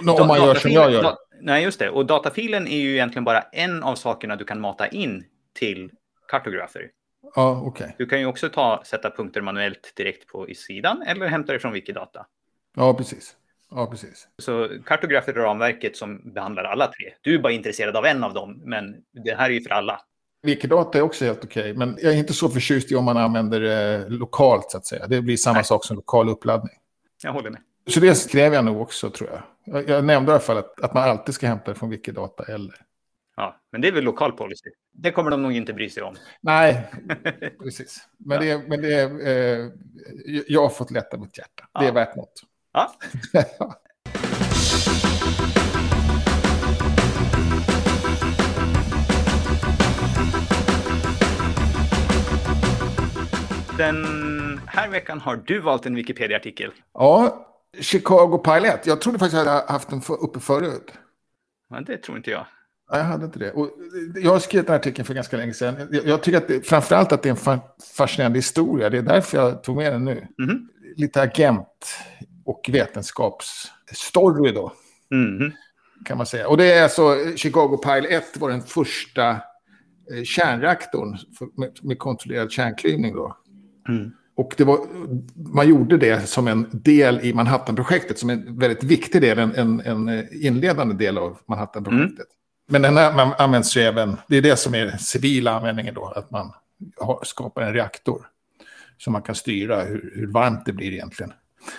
Nå- 0.01 0.13
Om 0.21 0.27
man 0.27 0.37
gör 0.41 0.55
som 0.55 0.71
jag 0.71 0.91
gör. 0.91 1.15
Nej, 1.41 1.63
just 1.63 1.79
det. 1.79 1.89
Och 1.89 2.05
datafilen 2.05 2.67
är 2.67 2.77
ju 2.77 2.91
egentligen 2.93 3.23
bara 3.23 3.41
en 3.41 3.83
av 3.83 3.95
sakerna 3.95 4.35
du 4.35 4.45
kan 4.45 4.61
mata 4.61 4.87
in 4.87 5.23
till 5.53 5.91
kartografer. 6.27 6.89
Ja, 7.35 7.61
okej. 7.65 7.95
Du 7.97 8.05
kan 8.05 8.19
ju 8.19 8.25
också 8.25 8.49
ta, 8.49 8.83
sätta 8.85 9.09
punkter 9.11 9.41
manuellt 9.41 9.93
direkt 9.95 10.27
på 10.27 10.49
i 10.49 10.55
sidan 10.55 11.01
eller 11.07 11.27
hämta 11.27 11.53
det 11.53 11.59
från 11.59 11.73
Wikidata. 11.73 12.25
Ja, 12.75 12.93
precis. 12.93 13.35
Ja, 13.71 13.87
precis. 13.87 14.27
Så 14.37 14.69
kartografer 14.85 15.33
är 15.33 15.35
ramverket 15.41 15.95
som 15.97 16.33
behandlar 16.33 16.63
alla 16.63 16.87
tre. 16.87 17.13
Du 17.21 17.35
är 17.35 17.39
bara 17.39 17.53
intresserad 17.53 17.95
av 17.95 18.05
en 18.05 18.23
av 18.23 18.33
dem, 18.33 18.61
men 18.65 18.95
det 19.23 19.35
här 19.35 19.49
är 19.49 19.53
ju 19.53 19.61
för 19.61 19.69
alla. 19.69 20.01
Wikidata 20.43 20.97
är 20.97 21.01
också 21.01 21.25
helt 21.25 21.43
okej, 21.45 21.73
men 21.73 21.97
jag 22.01 22.13
är 22.13 22.17
inte 22.17 22.33
så 22.33 22.49
förtjust 22.49 22.91
i 22.91 22.95
om 22.95 23.05
man 23.05 23.17
använder 23.17 23.59
det 23.59 24.05
lokalt, 24.09 24.71
så 24.71 24.77
att 24.77 24.85
säga. 24.85 25.07
Det 25.07 25.21
blir 25.21 25.37
samma 25.37 25.53
Nej. 25.55 25.63
sak 25.63 25.85
som 25.85 25.95
lokal 25.95 26.29
uppladdning. 26.29 26.73
Jag 27.23 27.33
håller 27.33 27.49
med. 27.49 27.61
Så 27.87 27.99
det 27.99 28.15
skrev 28.15 28.53
jag 28.53 28.65
nog 28.65 28.81
också, 28.81 29.09
tror 29.09 29.29
jag. 29.29 29.41
Jag, 29.75 29.89
jag 29.89 30.05
nämnde 30.05 30.31
i 30.31 30.33
alla 30.33 30.39
fall 30.43 30.57
att, 30.57 30.81
att 30.81 30.93
man 30.93 31.03
alltid 31.09 31.35
ska 31.35 31.47
hämta 31.47 31.71
det 31.71 31.75
från 31.79 31.89
Wikidata 31.89 32.43
eller... 32.53 32.75
Ja, 33.35 33.55
men 33.71 33.81
det 33.81 33.87
är 33.87 33.91
väl 33.91 34.03
lokal 34.03 34.31
policy. 34.31 34.69
Det 34.93 35.11
kommer 35.11 35.31
de 35.31 35.41
nog 35.43 35.51
inte 35.53 35.73
bry 35.73 35.89
sig 35.89 36.03
om. 36.03 36.15
Nej, 36.41 36.87
precis. 37.63 37.97
Men, 38.17 38.39
det, 38.41 38.49
är- 38.51 38.61
men 38.67 38.81
det 38.81 38.93
är, 38.93 39.27
eh, 39.63 39.69
jag 40.47 40.61
har 40.61 40.69
fått 40.69 40.91
lätta 40.91 41.17
mitt 41.17 41.37
hjärta. 41.37 41.67
Det 41.73 41.79
är 41.79 41.85
Ja. 41.85 41.91
värt 41.93 42.15
något. 42.15 42.33
Ja, 42.73 42.93
den 53.77 54.61
här 54.67 54.89
veckan 54.89 55.19
har 55.19 55.35
du 55.45 55.59
valt 55.59 55.85
en 55.85 55.95
Wikipedia-artikel. 55.95 56.71
ja, 56.93 57.47
Chicago 57.79 58.37
Pilot. 58.37 58.85
Jag 58.85 59.01
trodde 59.01 59.19
faktiskt 59.19 59.39
att 59.39 59.45
jag 59.45 59.53
hade 59.53 59.71
haft 59.71 59.89
den 59.89 60.01
uppe 60.21 60.39
förut. 60.39 60.93
Men 61.69 61.83
det 61.83 61.97
tror 61.97 62.17
inte 62.17 62.31
jag. 62.31 62.45
Nej, 62.91 62.99
jag 62.99 63.05
hade 63.05 63.25
inte 63.25 63.39
det. 63.39 63.51
Och 63.51 63.69
jag 64.15 64.31
har 64.31 64.39
skrivit 64.39 64.67
den 64.67 64.73
här 64.73 64.79
artikeln 64.79 65.05
för 65.05 65.13
ganska 65.13 65.37
länge 65.37 65.53
sedan. 65.53 65.87
Jag, 66.05 66.23
tycker 66.23 66.37
att 66.37 66.47
det, 66.47 66.67
framförallt 66.67 67.11
att 67.11 67.23
det 67.23 67.29
är 67.29 67.31
en 67.31 67.37
fa 67.37 67.59
fascinerande 67.95 68.37
historia. 68.39 68.89
Det 68.89 68.97
är 68.97 69.01
därför 69.01 69.37
jag 69.37 69.63
tog 69.63 69.77
med 69.77 69.93
den 69.93 70.05
nu. 70.05 70.27
Mhm. 70.37 70.67
Lite 70.95 71.21
agent 71.21 71.67
och 72.45 72.69
vetenskapsstory 72.73 74.51
då, 74.51 74.73
Mhm. 75.11 75.51
kan 76.05 76.17
man 76.17 76.25
säga. 76.25 76.47
Och 76.47 76.57
det 76.57 76.73
är 76.73 76.83
alltså, 76.83 77.15
Chicago 77.35 77.77
Pile 77.77 78.07
1 78.07 78.37
var 78.37 78.49
den 78.49 78.61
första 78.61 79.29
eh, 79.29 80.23
kärnreaktorn 80.23 81.17
med, 81.57 81.79
med 81.81 81.99
kontrollerad 81.99 82.51
kärnklyvning 82.51 83.15
då. 83.15 83.37
Mm. 83.87 84.11
Och 84.35 84.53
det 84.57 84.63
var, 84.63 84.79
man 85.53 85.67
gjorde 85.69 85.97
det 85.97 86.29
som 86.29 86.47
en 86.47 86.69
del 86.71 87.19
i 87.21 87.33
Manhattan-projektet, 87.33 88.19
som 88.19 88.29
en 88.29 88.59
väldigt 88.59 88.83
viktig 88.83 89.21
del, 89.21 89.39
en, 89.39 89.81
en, 89.81 90.09
eh, 90.09 90.23
inledande 90.45 90.95
del 91.05 91.17
av 91.17 91.37
Manhattan-projektet. 91.45 92.27
Men 92.67 92.81
den 92.81 92.97
här 92.97 93.13
man 93.13 93.33
används 93.37 93.77
ju 93.77 93.81
även, 93.81 94.17
det 94.27 94.37
är 94.37 94.41
det 94.41 94.55
som 94.57 94.75
är 94.75 94.97
civila 94.97 95.51
användningen 95.51 95.93
då, 95.93 96.05
att 96.15 96.31
man 96.31 96.53
har, 96.99 97.19
skapar 97.23 97.61
en 97.61 97.73
reaktor. 97.73 98.27
Så 98.97 99.11
man 99.11 99.21
kan 99.21 99.35
styra 99.35 99.81
hur, 99.81 100.11
hur 100.15 100.27
varmt 100.27 100.65
det 100.65 100.73
blir 100.73 100.91
egentligen. 100.91 101.33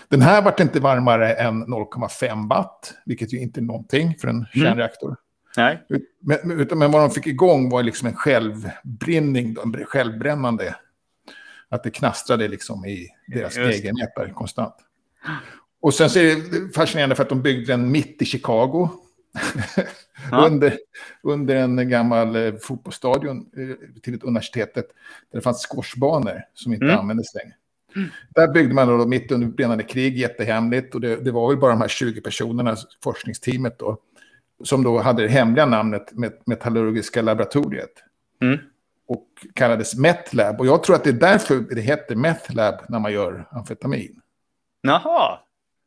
Den 0.09 0.23
här 0.23 0.43
vart 0.43 0.61
inte 0.61 0.81
varmare 0.81 1.35
än 1.35 1.67
0,5 1.67 2.49
watt, 2.49 2.95
vilket 3.05 3.33
ju 3.33 3.39
inte 3.39 3.61
är 3.61 3.63
någonting 3.63 4.15
för 4.21 4.29
en 4.29 4.47
kärnreaktor. 4.55 5.17
Nej. 5.57 5.87
Men, 6.21 6.39
men, 6.45 6.61
utan, 6.61 6.79
men 6.79 6.91
vad 6.91 7.03
de 7.03 7.11
fick 7.11 7.27
igång 7.27 7.71
var 7.71 7.83
liksom 7.83 8.09
en 8.09 8.15
självbrinning, 8.15 9.57
en 9.65 9.85
självbrännande. 9.85 10.77
Att 11.69 11.83
det 11.83 11.91
knastrade 11.91 12.49
liksom 12.49 12.85
i 12.85 13.09
deras 13.27 13.57
Just 13.57 13.85
konstant. 14.35 14.75
Och 15.81 15.95
sen 15.95 16.11
så 16.11 16.19
är 16.19 16.25
det 16.25 16.75
fascinerande 16.75 17.15
för 17.15 17.23
att 17.23 17.29
de 17.29 17.43
byggde 17.43 17.73
den 17.73 17.91
mitt 17.91 18.23
i 18.23 18.25
Chicago. 18.25 18.89
Ja. 20.31 20.47
under, 20.47 20.79
under 21.23 21.57
en 21.57 21.89
gammal 21.89 22.37
eh, 22.37 22.55
fotbollsstadion 22.55 23.51
eh, 23.57 24.01
till 24.01 24.15
ett 24.15 24.23
universitetet. 24.23 24.87
Där 25.31 25.39
det 25.39 25.43
fanns 25.43 25.67
squashbanor 25.67 26.43
som 26.55 26.73
inte 26.73 26.85
Mm. 26.85 26.99
användes 26.99 27.35
längre. 27.35 27.55
Där 28.35 28.49
byggde 28.49 28.75
man 28.75 28.89
då 28.89 29.07
mitt 29.07 29.33
under 29.33 29.47
brinnande 29.47 29.85
krig, 29.85 30.19
jättehemligt. 30.19 30.95
Och 30.95 31.01
det, 31.01 31.17
det 31.17 31.31
var 31.31 31.49
väl 31.49 31.59
bara 31.59 31.71
de 31.71 31.81
här 31.81 31.89
20 31.89 32.21
personerna, 32.21 32.77
forskningsteamet 33.05 33.79
då, 33.79 33.99
som 34.65 34.83
då 34.83 34.99
hade 34.99 35.23
det 35.23 35.29
hemliga 35.29 35.67
namnet 35.67 36.13
met 36.13 36.47
Metallurgiska 36.47 37.23
laboratoriet. 37.23 37.93
Mm. 38.43 38.59
Och 39.07 39.27
kallades 39.55 39.97
Metlab. 39.97 40.61
Och 40.61 40.67
jag 40.67 40.83
tror 40.83 40.97
att 40.97 41.05
det 41.05 41.11
är 41.11 41.15
därför 41.15 41.61
det 41.75 41.81
heter 41.81 42.17
Metlab 42.17 42.75
när 42.89 42.99
man 42.99 43.13
gör 43.13 43.49
amfetamin. 43.51 44.21
Jaha. 44.81 45.39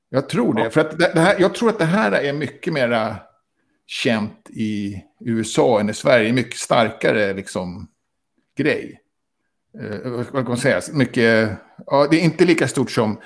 Jag 0.09 0.29
tror 0.29 0.53
det. 0.53 0.63
Ja. 0.63 0.69
För 0.69 0.81
att 0.81 0.99
det, 0.99 1.11
det 1.13 1.19
här, 1.19 1.35
jag 1.39 1.55
tror 1.55 1.69
att 1.69 1.79
det 1.79 1.85
här 1.85 2.11
är 2.11 2.33
mycket 2.33 2.73
mera 2.73 3.15
känt 3.85 4.49
i 4.49 5.03
USA 5.19 5.79
än 5.79 5.89
i 5.89 5.93
Sverige. 5.93 6.33
Mycket 6.33 6.59
starkare 6.59 7.33
liksom, 7.33 7.87
grej. 8.57 9.01
Eh, 9.81 10.11
vad 10.11 10.31
kan 10.31 10.47
man 10.47 10.57
säga? 10.57 10.81
Mycket, 10.93 11.51
ja, 11.85 12.07
det 12.11 12.17
är 12.17 12.21
inte 12.21 12.45
lika 12.45 12.67
stort 12.67 12.91
som 12.91 13.19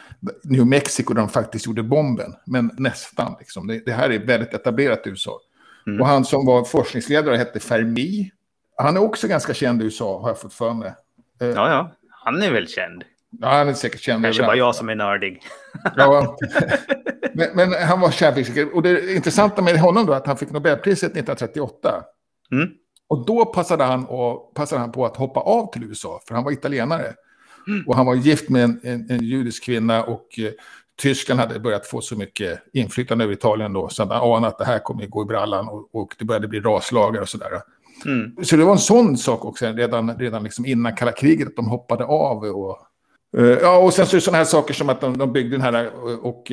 New 0.44 0.68
Mexico 0.68 1.14
där 1.14 1.22
de 1.22 1.30
faktiskt 1.30 1.66
gjorde 1.66 1.84
bomben. 1.84 2.36
Men 2.46 2.72
nästan. 2.78 3.36
Liksom. 3.40 3.68
Det, 3.68 3.86
det 3.86 3.92
här 3.92 4.10
är 4.10 4.20
väldigt 4.20 4.54
etablerat 4.54 5.08
i 5.08 5.10
USA. 5.10 5.40
Mm. 5.88 6.02
Och 6.02 6.08
han 6.08 6.26
som 6.26 6.46
var 6.46 6.64
forskningsledare 6.64 7.36
hette 7.38 7.60
Fermi. 7.60 8.32
Han 8.78 8.98
är 8.98 9.02
också 9.02 9.28
ganska 9.28 9.54
känd 9.54 9.82
i 9.82 9.86
USA 9.86 10.22
har 10.22 10.30
jag 10.30 10.40
fått 10.40 10.54
för 10.54 10.74
mig. 10.74 10.94
Ja, 11.40 11.48
ja. 11.48 11.92
Han 12.10 12.42
är 12.42 12.52
väl 12.52 12.68
känd. 12.68 13.04
Ja, 13.42 13.48
han 13.48 13.68
är 13.68 13.74
säkert 13.74 14.02
känd 14.02 14.24
Kanske 14.24 14.44
bara 14.44 14.56
jag 14.56 14.76
som 14.76 14.90
är 14.90 14.96
nördig. 14.96 15.42
Ja. 15.96 16.38
men, 17.34 17.48
men 17.56 17.74
han 17.74 18.00
var 18.00 18.12
kärnfysiker. 18.12 18.76
Och 18.76 18.82
det 18.82 19.16
intressanta 19.16 19.62
med 19.62 19.80
honom 19.80 20.06
då 20.06 20.14
är 20.14 20.18
att 20.18 20.28
han 20.28 20.38
fick 20.38 20.52
Nobelpriset 20.52 21.12
1938. 21.12 22.04
Mm. 22.52 22.70
Och 23.10 23.26
då 23.26 23.46
passade 23.46 23.84
han, 23.84 24.06
och, 24.06 24.54
passade 24.54 24.82
han 24.82 24.92
på 24.92 25.06
att 25.06 25.18
hoppa 25.18 25.40
av 25.40 25.72
till 25.74 25.84
USA, 25.84 26.22
för 26.28 26.36
han 26.36 26.44
var 26.44 26.52
italienare. 26.52 27.14
Mm. 27.68 27.84
Och 27.88 27.96
han 27.96 28.06
var 28.06 28.16
gift 28.16 28.50
med 28.50 28.64
en, 28.64 28.80
en, 28.84 29.10
en 29.10 29.24
judisk 29.24 29.64
kvinna 29.64 30.04
och 30.04 30.40
eh, 30.40 30.52
Tyskland 31.02 31.40
hade 31.40 31.60
börjat 31.60 31.88
få 31.88 32.02
så 32.02 32.16
mycket 32.16 32.60
inflytande 32.74 33.24
över 33.24 33.34
Italien 33.34 33.74
då, 33.74 33.90
så 33.90 34.04
han 34.04 34.12
anade 34.12 34.48
att 34.48 34.58
det 34.58 34.66
här 34.66 34.80
kommer 34.80 35.06
gå 35.06 35.22
i 35.22 35.26
brallan 35.26 35.70
och, 35.70 35.90
och 35.96 36.16
det 36.20 36.26
började 36.26 36.48
bli 36.48 36.60
raslagar 36.60 37.22
och 37.22 37.30
sådär. 37.30 37.50
Mm. 38.06 38.36
Så 38.44 38.56
det 38.56 38.64
var 38.64 38.72
en 38.72 38.80
sån 38.80 39.18
sak 39.18 39.46
också, 39.46 39.66
redan, 39.66 40.18
redan 40.18 40.44
liksom 40.44 40.66
innan 40.66 40.96
kalla 40.96 41.12
kriget, 41.12 41.48
att 41.48 41.56
de 41.56 41.70
hoppade 41.70 42.06
av. 42.06 42.44
Och, 42.44 42.78
uh, 43.38 43.58
ja, 43.62 43.78
och 43.78 43.94
sen 43.94 44.06
så 44.06 44.16
är 44.16 44.18
det 44.18 44.22
sådana 44.22 44.38
här 44.38 44.46
saker 44.46 44.74
som 44.74 44.90
att 44.90 45.02
de, 45.02 45.18
de 45.18 45.34
byggde 45.34 45.52
den 45.52 45.62
här 45.62 45.92
och, 46.04 46.26
och 46.26 46.52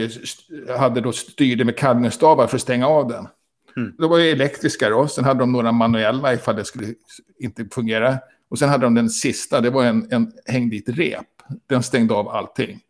hade 0.78 1.00
då 1.00 1.12
styrde 1.12 1.64
med 1.64 1.76
kadmiumstavar 1.76 2.46
för 2.46 2.56
att 2.56 2.62
stänga 2.62 2.88
av 2.88 3.08
den. 3.08 3.28
Mm. 3.76 3.94
Det 3.98 4.06
var 4.06 4.18
ju 4.18 4.30
elektriska 4.30 4.90
då, 4.90 5.08
sen 5.08 5.24
hade 5.24 5.40
de 5.40 5.52
några 5.52 5.72
manuella 5.72 6.34
ifall 6.34 6.56
det 6.56 6.64
skulle 6.64 6.94
inte 7.38 7.68
fungera. 7.72 8.18
Och 8.48 8.58
sen 8.58 8.68
hade 8.68 8.86
de 8.86 8.94
den 8.94 9.10
sista, 9.10 9.60
det 9.60 9.70
var 9.70 9.84
en, 9.84 10.12
en 10.12 10.32
hängde 10.46 10.76
i 10.76 10.78
ett 10.78 10.88
rep. 10.88 11.26
Den 11.66 11.82
stängde 11.82 12.14
av 12.14 12.28
allting. 12.28 12.80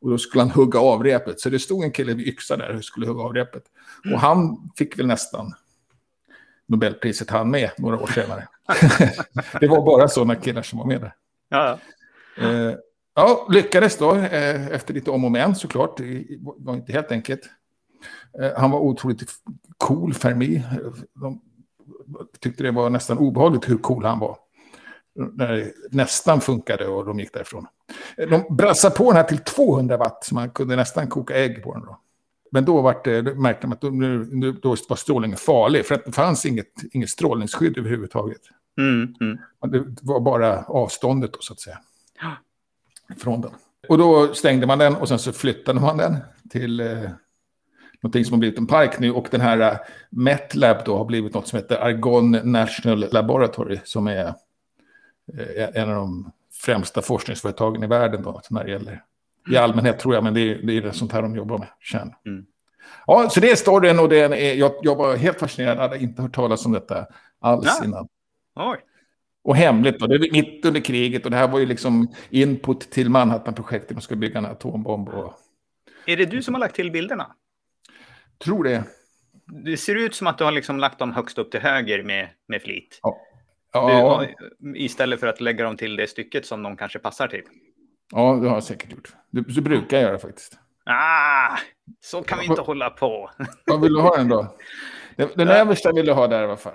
Och 0.00 0.10
då 0.10 0.18
skulle 0.18 0.42
han 0.42 0.50
hugga 0.50 0.80
av 0.80 1.04
repet. 1.04 1.40
Så 1.40 1.50
det 1.50 1.58
stod 1.58 1.84
en 1.84 1.92
kille 1.92 2.14
vid 2.14 2.28
yxa 2.28 2.56
där 2.56 2.76
och 2.76 2.84
skulle 2.84 3.06
hugga 3.06 3.22
av 3.22 3.34
repet. 3.34 3.62
Och 4.12 4.20
han 4.20 4.70
fick 4.76 4.98
väl 4.98 5.06
nästan 5.06 5.52
Nobelpriset 6.70 7.30
han 7.30 7.50
med 7.50 7.70
några 7.78 7.98
år 7.98 8.06
senare. 8.06 8.48
det 9.60 9.68
var 9.68 9.86
bara 9.86 10.08
sådana 10.08 10.34
killar 10.34 10.62
som 10.62 10.78
var 10.78 10.86
med 10.86 11.00
där. 11.00 11.14
Ja, 11.48 11.78
ja. 12.36 12.42
Eh, 12.42 12.74
ja 13.14 13.46
lyckades 13.50 13.96
då 13.98 14.14
eh, 14.14 14.66
efter 14.66 14.94
lite 14.94 15.10
om 15.10 15.24
och 15.24 15.32
men 15.32 15.54
såklart. 15.54 15.96
Det 15.96 16.24
var 16.38 16.74
inte 16.74 16.92
helt 16.92 17.12
enkelt. 17.12 17.40
Eh, 18.40 18.50
han 18.56 18.70
var 18.70 18.80
otroligt 18.80 19.30
cool, 19.76 20.14
Fermi. 20.14 20.62
De 21.14 21.40
tyckte 22.40 22.62
det 22.62 22.70
var 22.70 22.90
nästan 22.90 23.18
obehagligt 23.18 23.68
hur 23.68 23.78
cool 23.78 24.04
han 24.04 24.18
var 24.18 24.36
när 25.14 25.52
det 25.56 25.72
nästan 25.90 26.40
funkade 26.40 26.86
och 26.86 27.06
de 27.06 27.20
gick 27.20 27.32
därifrån. 27.32 27.66
De 28.16 28.56
brassade 28.56 28.96
på 28.96 29.04
den 29.04 29.16
här 29.16 29.24
till 29.24 29.38
200 29.38 29.96
watt 29.96 30.24
så 30.24 30.34
man 30.34 30.50
kunde 30.50 30.76
nästan 30.76 31.08
koka 31.08 31.34
ägg 31.34 31.62
på 31.62 31.74
den. 31.74 31.82
Då. 31.82 32.00
Men 32.50 32.64
då 32.64 32.80
var 32.80 33.00
det, 33.04 33.22
märkte 33.22 33.66
man 33.66 33.74
att 33.74 33.80
då, 33.80 33.90
nu, 33.90 34.52
då 34.62 34.76
var 34.88 34.96
strålningen 34.96 35.36
farlig 35.36 35.86
för 35.86 35.94
att 35.94 36.04
det 36.04 36.12
fanns 36.12 36.46
inget, 36.46 36.72
inget 36.92 37.10
strålningsskydd 37.10 37.78
överhuvudtaget. 37.78 38.40
Mm, 38.78 39.14
mm. 39.20 39.38
Det 39.72 40.02
var 40.02 40.20
bara 40.20 40.64
avståndet 40.64 41.32
då, 41.32 41.38
så 41.40 41.52
att 41.52 41.60
säga. 41.60 41.78
Från 43.18 43.40
den. 43.40 43.50
Och 43.88 43.98
då 43.98 44.34
stängde 44.34 44.66
man 44.66 44.78
den 44.78 44.96
och 44.96 45.08
sen 45.08 45.18
så 45.18 45.32
flyttade 45.32 45.80
man 45.80 45.96
den 45.96 46.16
till 46.50 46.80
eh, 46.80 47.10
någonting 48.02 48.24
som 48.24 48.32
har 48.32 48.38
blivit 48.38 48.58
en 48.58 48.66
park 48.66 48.98
nu. 48.98 49.12
Och 49.12 49.28
den 49.30 49.40
här 49.40 49.72
uh, 49.72 49.78
MetLab 50.10 50.76
då 50.84 50.96
har 50.96 51.04
blivit 51.04 51.34
något 51.34 51.48
som 51.48 51.56
heter 51.56 51.76
Argonne 51.76 52.42
National 52.44 53.06
Laboratory 53.12 53.78
som 53.84 54.06
är 54.06 54.34
Eh, 55.38 55.82
en 55.82 55.88
av 55.88 55.94
de 55.94 56.32
främsta 56.52 57.02
forskningsföretagen 57.02 57.82
i 57.82 57.86
världen 57.86 58.22
då, 58.22 58.40
när 58.50 58.64
det 58.64 58.70
gäller. 58.70 59.02
I 59.50 59.56
allmänhet 59.56 59.98
tror 59.98 60.14
jag, 60.14 60.24
men 60.24 60.34
det 60.34 60.40
är, 60.40 60.62
det 60.62 60.76
är 60.76 60.82
det 60.82 60.92
sånt 60.92 61.12
här 61.12 61.22
de 61.22 61.36
jobbar 61.36 61.58
med. 61.58 61.68
Kärn. 61.80 62.14
Mm. 62.26 62.46
Ja, 63.06 63.30
så 63.30 63.40
det 63.40 63.50
är 63.50 63.56
storyn 63.56 63.98
och 63.98 64.08
den 64.08 64.32
är, 64.32 64.54
jag, 64.54 64.72
jag 64.82 64.96
var 64.96 65.16
helt 65.16 65.40
fascinerad, 65.40 65.76
jag 65.76 65.82
hade 65.82 65.98
inte 65.98 66.22
hört 66.22 66.34
talas 66.34 66.66
om 66.66 66.72
detta 66.72 67.06
alls 67.40 67.76
ja. 67.78 67.84
innan. 67.84 68.08
Oj. 68.56 68.78
Och 69.42 69.56
hemligt 69.56 69.98
då, 69.98 70.06
det 70.06 70.14
är 70.14 70.32
mitt 70.32 70.64
under 70.64 70.80
kriget 70.80 71.24
och 71.24 71.30
det 71.30 71.36
här 71.36 71.48
var 71.48 71.58
ju 71.58 71.66
liksom 71.66 72.14
input 72.30 72.80
till 72.80 73.10
Manhattan-projektet, 73.10 73.96
de 73.96 74.00
ska 74.00 74.16
bygga 74.16 74.38
en 74.38 74.46
atombomb. 74.46 75.08
Och... 75.08 75.32
Är 76.06 76.16
det 76.16 76.24
du 76.24 76.42
som 76.42 76.54
har 76.54 76.58
lagt 76.58 76.74
till 76.74 76.90
bilderna? 76.90 77.26
Tror 78.44 78.64
det. 78.64 78.84
Det 79.64 79.76
ser 79.76 79.94
ut 79.94 80.14
som 80.14 80.26
att 80.26 80.38
du 80.38 80.44
har 80.44 80.52
liksom 80.52 80.78
lagt 80.78 80.98
dem 80.98 81.12
högst 81.12 81.38
upp 81.38 81.50
till 81.50 81.60
höger 81.60 82.02
med, 82.02 82.28
med 82.48 82.62
flit. 82.62 83.00
Ja. 83.02 83.20
Ja. 83.72 84.26
Du, 84.58 84.76
istället 84.76 85.20
för 85.20 85.26
att 85.26 85.40
lägga 85.40 85.64
dem 85.64 85.76
till 85.76 85.96
det 85.96 86.06
stycket 86.06 86.46
som 86.46 86.62
de 86.62 86.76
kanske 86.76 86.98
passar 86.98 87.28
till. 87.28 87.42
Ja, 88.12 88.38
det 88.42 88.48
har 88.48 88.56
jag 88.56 88.64
säkert 88.64 88.92
gjort. 88.92 89.14
Det, 89.30 89.40
det 89.40 89.60
brukar 89.60 89.96
jag 89.96 90.04
göra 90.06 90.18
faktiskt. 90.18 90.58
Ah, 90.84 91.58
så 92.00 92.22
kan 92.22 92.38
vi 92.38 92.44
inte 92.44 92.62
hålla 92.62 92.90
på. 92.90 93.30
Vad 93.64 93.80
vill 93.80 93.92
du 93.92 94.00
ha 94.00 94.16
den 94.16 94.28
då? 94.28 94.56
Den, 95.16 95.48
översta 95.48 95.92
vill 95.92 96.06
du 96.06 96.12
ha 96.12 96.26
där 96.26 96.40
i 96.40 96.44
alla 96.44 96.56
fall. 96.56 96.74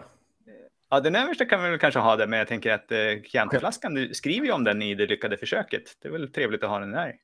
Ja, 0.89 0.99
den 0.99 1.15
översta 1.15 1.45
kan 1.45 1.63
vi 1.63 1.69
väl 1.69 1.79
kanske 1.79 1.99
ha 1.99 2.15
det, 2.15 2.27
men 2.27 2.39
jag 2.39 2.47
tänker 2.47 2.71
att 2.71 2.91
eh, 2.91 2.97
Chianti-flaskan, 3.23 3.95
du 3.95 4.13
skriver 4.13 4.47
ju 4.47 4.53
om 4.53 4.63
den 4.63 4.81
i 4.81 4.95
det 4.95 5.05
lyckade 5.05 5.37
försöket. 5.37 5.83
Det 6.01 6.07
är 6.07 6.11
väl 6.11 6.31
trevligt 6.31 6.63
att 6.63 6.69
ha 6.69 6.79
den 6.79 6.91
där. 6.91 7.15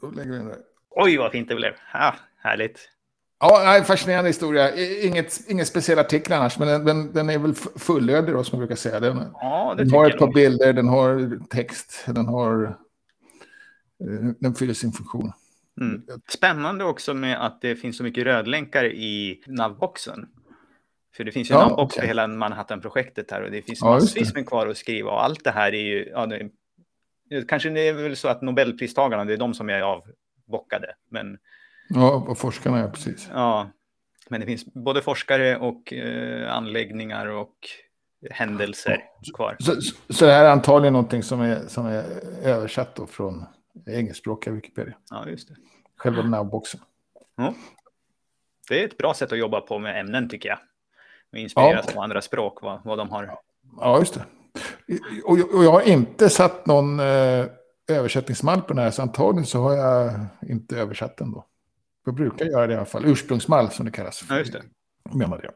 Då 0.00 0.10
lägger 0.10 0.30
vi 0.30 0.36
den 0.36 0.46
där. 0.46 0.58
Oj, 0.90 1.16
vad 1.16 1.32
fint 1.32 1.48
det 1.48 1.54
blev. 1.54 1.72
Ah, 1.92 2.14
härligt. 2.38 2.90
Ja, 3.38 3.82
fascinerande 3.86 4.30
historia. 4.30 4.76
Inget, 5.02 5.40
ingen 5.50 5.66
speciell 5.66 5.98
artikel 5.98 6.32
annars, 6.32 6.58
men 6.58 6.68
den, 6.68 6.84
den, 6.84 7.12
den 7.12 7.30
är 7.30 7.38
väl 7.38 7.54
fullödig 7.76 8.34
då, 8.34 8.44
som 8.44 8.58
jag 8.58 8.68
brukar 8.68 8.80
säga. 8.80 9.00
Den, 9.00 9.28
ja, 9.32 9.74
den 9.78 9.90
har 9.90 10.10
ett 10.10 10.18
par 10.18 10.32
bilder, 10.32 10.72
den 10.72 10.88
har 10.88 11.40
text, 11.48 12.04
den 12.06 12.26
har... 12.26 12.64
Eh, 14.00 14.30
den 14.40 14.54
fyller 14.54 14.74
sin 14.74 14.92
funktion. 14.92 15.32
Mm. 15.80 16.02
Spännande 16.28 16.84
också 16.84 17.14
med 17.14 17.46
att 17.46 17.60
det 17.60 17.76
finns 17.76 17.96
så 17.96 18.02
mycket 18.02 18.24
rödlänkar 18.24 18.84
i 18.84 19.42
navboxen. 19.46 20.28
För 21.16 21.24
det 21.24 21.32
finns 21.32 21.50
ju 21.50 21.54
ja, 21.54 21.62
en 21.62 21.68
navbox 21.68 21.94
okay. 21.94 22.00
för 22.02 22.08
hela 22.08 22.26
Manhattan-projektet 22.26 23.30
här 23.30 23.42
och 23.42 23.50
det 23.50 23.62
finns 23.62 23.80
ja, 23.80 23.90
massvis 23.90 24.34
med 24.34 24.46
kvar 24.46 24.66
att 24.66 24.76
skriva 24.76 25.10
och 25.10 25.24
allt 25.24 25.44
det 25.44 25.50
här 25.50 25.74
är 25.74 25.82
ju... 25.82 26.08
Ja, 26.12 26.26
det, 26.26 27.48
kanske 27.48 27.70
det 27.70 27.88
är 27.88 27.92
väl 27.92 28.16
så 28.16 28.28
att 28.28 28.42
Nobelpristagarna, 28.42 29.24
det 29.24 29.32
är 29.32 29.36
de 29.36 29.54
som 29.54 29.70
är 29.70 29.80
avbockade, 29.80 30.94
men 31.10 31.38
Ja, 31.88 32.24
och 32.28 32.38
forskarna, 32.38 32.80
ja, 32.80 32.88
precis. 32.88 33.28
Ja, 33.32 33.70
men 34.28 34.40
det 34.40 34.46
finns 34.46 34.64
både 34.64 35.02
forskare 35.02 35.56
och 35.56 35.92
eh, 35.92 36.52
anläggningar 36.52 37.26
och 37.26 37.54
händelser 38.30 39.04
kvar. 39.34 39.56
Så, 39.58 39.80
så, 39.80 39.96
så 40.08 40.26
det 40.26 40.32
här 40.32 40.44
är 40.44 40.50
antagligen 40.50 40.92
någonting 40.92 41.22
som 41.22 41.40
är, 41.40 41.60
som 41.68 41.86
är 41.86 42.04
översatt 42.42 42.96
då 42.96 43.06
från 43.06 43.44
engelskspråkiga 43.86 44.54
Wikipedia? 44.54 44.94
Ja, 45.10 45.28
just 45.28 45.48
det. 45.48 45.54
Själva 45.96 46.22
den 46.22 46.34
här 46.34 46.44
boxen. 46.44 46.80
Ja. 47.36 47.54
Det 48.68 48.80
är 48.80 48.84
ett 48.84 48.98
bra 48.98 49.14
sätt 49.14 49.32
att 49.32 49.38
jobba 49.38 49.60
på 49.60 49.78
med 49.78 50.00
ämnen 50.00 50.28
tycker 50.28 50.48
jag. 50.48 50.58
Och 51.32 51.38
inspireras 51.38 51.86
ja. 51.88 51.92
av 51.96 52.02
andra 52.02 52.22
språk, 52.22 52.62
vad, 52.62 52.80
vad 52.84 52.98
de 52.98 53.10
har. 53.10 53.38
Ja, 53.80 53.98
just 53.98 54.14
det. 54.14 54.24
Och, 55.24 55.38
och 55.54 55.64
jag 55.64 55.72
har 55.72 55.82
inte 55.82 56.30
satt 56.30 56.66
någon 56.66 57.00
eh, 57.00 57.46
översättningsmall 57.88 58.60
på 58.60 58.68
den 58.68 58.78
här, 58.78 58.90
så 58.90 59.02
antagligen 59.02 59.46
så 59.46 59.62
har 59.62 59.74
jag 59.74 60.26
inte 60.48 60.76
översatt 60.76 61.16
den 61.16 61.32
då. 61.32 61.44
Jag 62.06 62.14
brukar 62.14 62.46
göra 62.46 62.66
det 62.66 62.72
i 62.72 62.76
alla 62.76 62.86
fall. 62.86 63.06
Ursprungsmall 63.06 63.70
som 63.70 63.84
det 63.86 63.92
kallas. 63.92 64.24
Ja, 64.28 64.38
just 64.38 64.52
det. 64.52 64.62
Menar 65.14 65.38
det. 65.38 65.50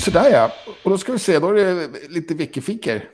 Sådär 0.00 0.30
ja. 0.30 0.52
Och 0.84 0.90
då 0.90 0.98
ska 0.98 1.12
vi 1.12 1.18
se, 1.18 1.38
då 1.38 1.48
är 1.48 1.54
det 1.54 1.88
lite 2.08 2.34
wikifiker. 2.34 3.08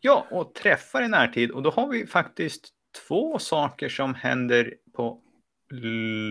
Ja, 0.00 0.26
och 0.30 0.54
träffar 0.54 1.02
i 1.02 1.08
närtid. 1.08 1.50
Och 1.50 1.62
då 1.62 1.70
har 1.70 1.88
vi 1.88 2.06
faktiskt 2.06 2.68
två 3.08 3.38
saker 3.38 3.88
som 3.88 4.14
händer 4.14 4.74
på 4.96 5.18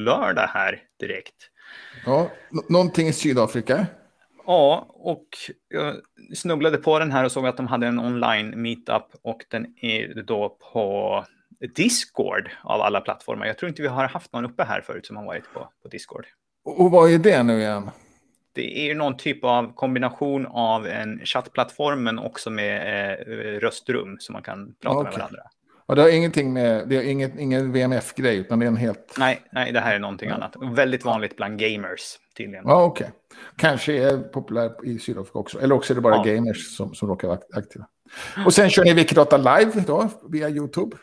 lördag 0.06 0.48
här 0.48 0.84
direkt. 1.00 1.36
Ja, 2.06 2.32
någonting 2.70 3.08
i 3.08 3.14
Sydafrika. 3.14 3.88
Ja, 4.46 4.86
och 4.90 5.28
jag 5.70 5.96
snubblade 6.34 6.78
på 6.78 7.00
den 7.00 7.12
här 7.12 7.24
och 7.24 7.32
såg 7.32 7.48
att 7.48 7.58
de 7.58 7.68
hade 7.68 7.88
en 7.88 8.00
online 8.00 8.62
meetup 8.62 9.06
och 9.22 9.46
den 9.50 9.76
är 9.82 10.24
då 10.24 10.58
på 10.74 11.26
Discord 11.76 12.50
av 12.64 12.82
alla 12.82 13.02
plattformar. 13.02 13.46
Jag 13.46 13.58
tror 13.58 13.70
inte 13.70 13.82
vi 13.82 13.88
har 13.88 14.08
haft 14.08 14.34
någon 14.34 14.46
uppe 14.46 14.64
här 14.64 14.82
förut 14.82 15.06
som 15.06 15.16
har 15.16 15.26
varit 15.26 15.54
på, 15.54 15.70
på 15.84 15.88
Discord. 15.88 16.26
Och 16.66 16.92
vad 16.92 17.12
är 17.12 17.18
det 17.18 17.44
nu 17.44 17.60
igen? 17.60 17.90
Det 18.54 18.90
är 18.90 18.96
någon 18.96 19.18
typ 19.18 19.44
av 19.44 19.74
kombination 19.74 20.46
av 20.46 20.88
en 20.88 21.26
chattplattform 21.26 22.04
men 22.04 22.20
också 22.20 22.50
med 22.50 22.82
eh, 23.12 23.60
röstrum 23.60 24.18
så 24.20 24.32
man 24.32 24.42
kan 24.42 24.76
prata 24.82 24.98
okay. 24.98 25.12
med 25.12 25.20
varandra. 25.20 25.42
Och 25.88 25.96
det 25.96 26.02
har 26.02 26.10
ingenting 26.10 26.54
med, 26.54 26.88
det 26.88 26.96
är 26.96 27.04
ingen, 27.04 27.40
ingen 27.40 27.72
VMF-grej 27.72 28.38
utan 28.38 28.60
det 28.60 28.66
är 28.66 28.68
en 28.68 28.78
helt... 28.78 29.16
Nej, 29.18 29.42
nej, 29.52 29.72
det 29.72 29.80
här 29.80 29.96
är 29.96 30.00
någonting 30.00 30.30
ja. 30.30 30.36
annat. 30.36 30.56
Väldigt 30.76 31.06
vanligt 31.06 31.36
bland 31.36 31.60
gamers 31.60 32.18
tydligen. 32.38 32.64
Ja, 32.68 32.84
okej. 32.84 33.08
Okay. 33.08 33.40
Kanske 33.58 33.94
är 33.94 34.18
populär 34.18 34.86
i 34.86 35.00
Sydafrika 35.00 35.40
också. 35.40 35.62
Eller 35.62 35.76
också 35.76 35.94
är 35.94 35.96
det 35.96 36.02
bara 36.02 36.16
ja. 36.16 36.24
gamers 36.24 36.76
som, 36.78 36.96
som 36.96 37.10
råkar 37.10 37.28
vara 37.28 37.40
aktiva. 37.54 37.88
Och 38.46 38.54
sen 38.54 38.70
kör 38.70 38.84
ni 38.84 38.94
Wikidata 38.94 39.38
live 39.38 39.84
då, 39.88 40.10
via 40.30 40.50
YouTube. 40.50 40.98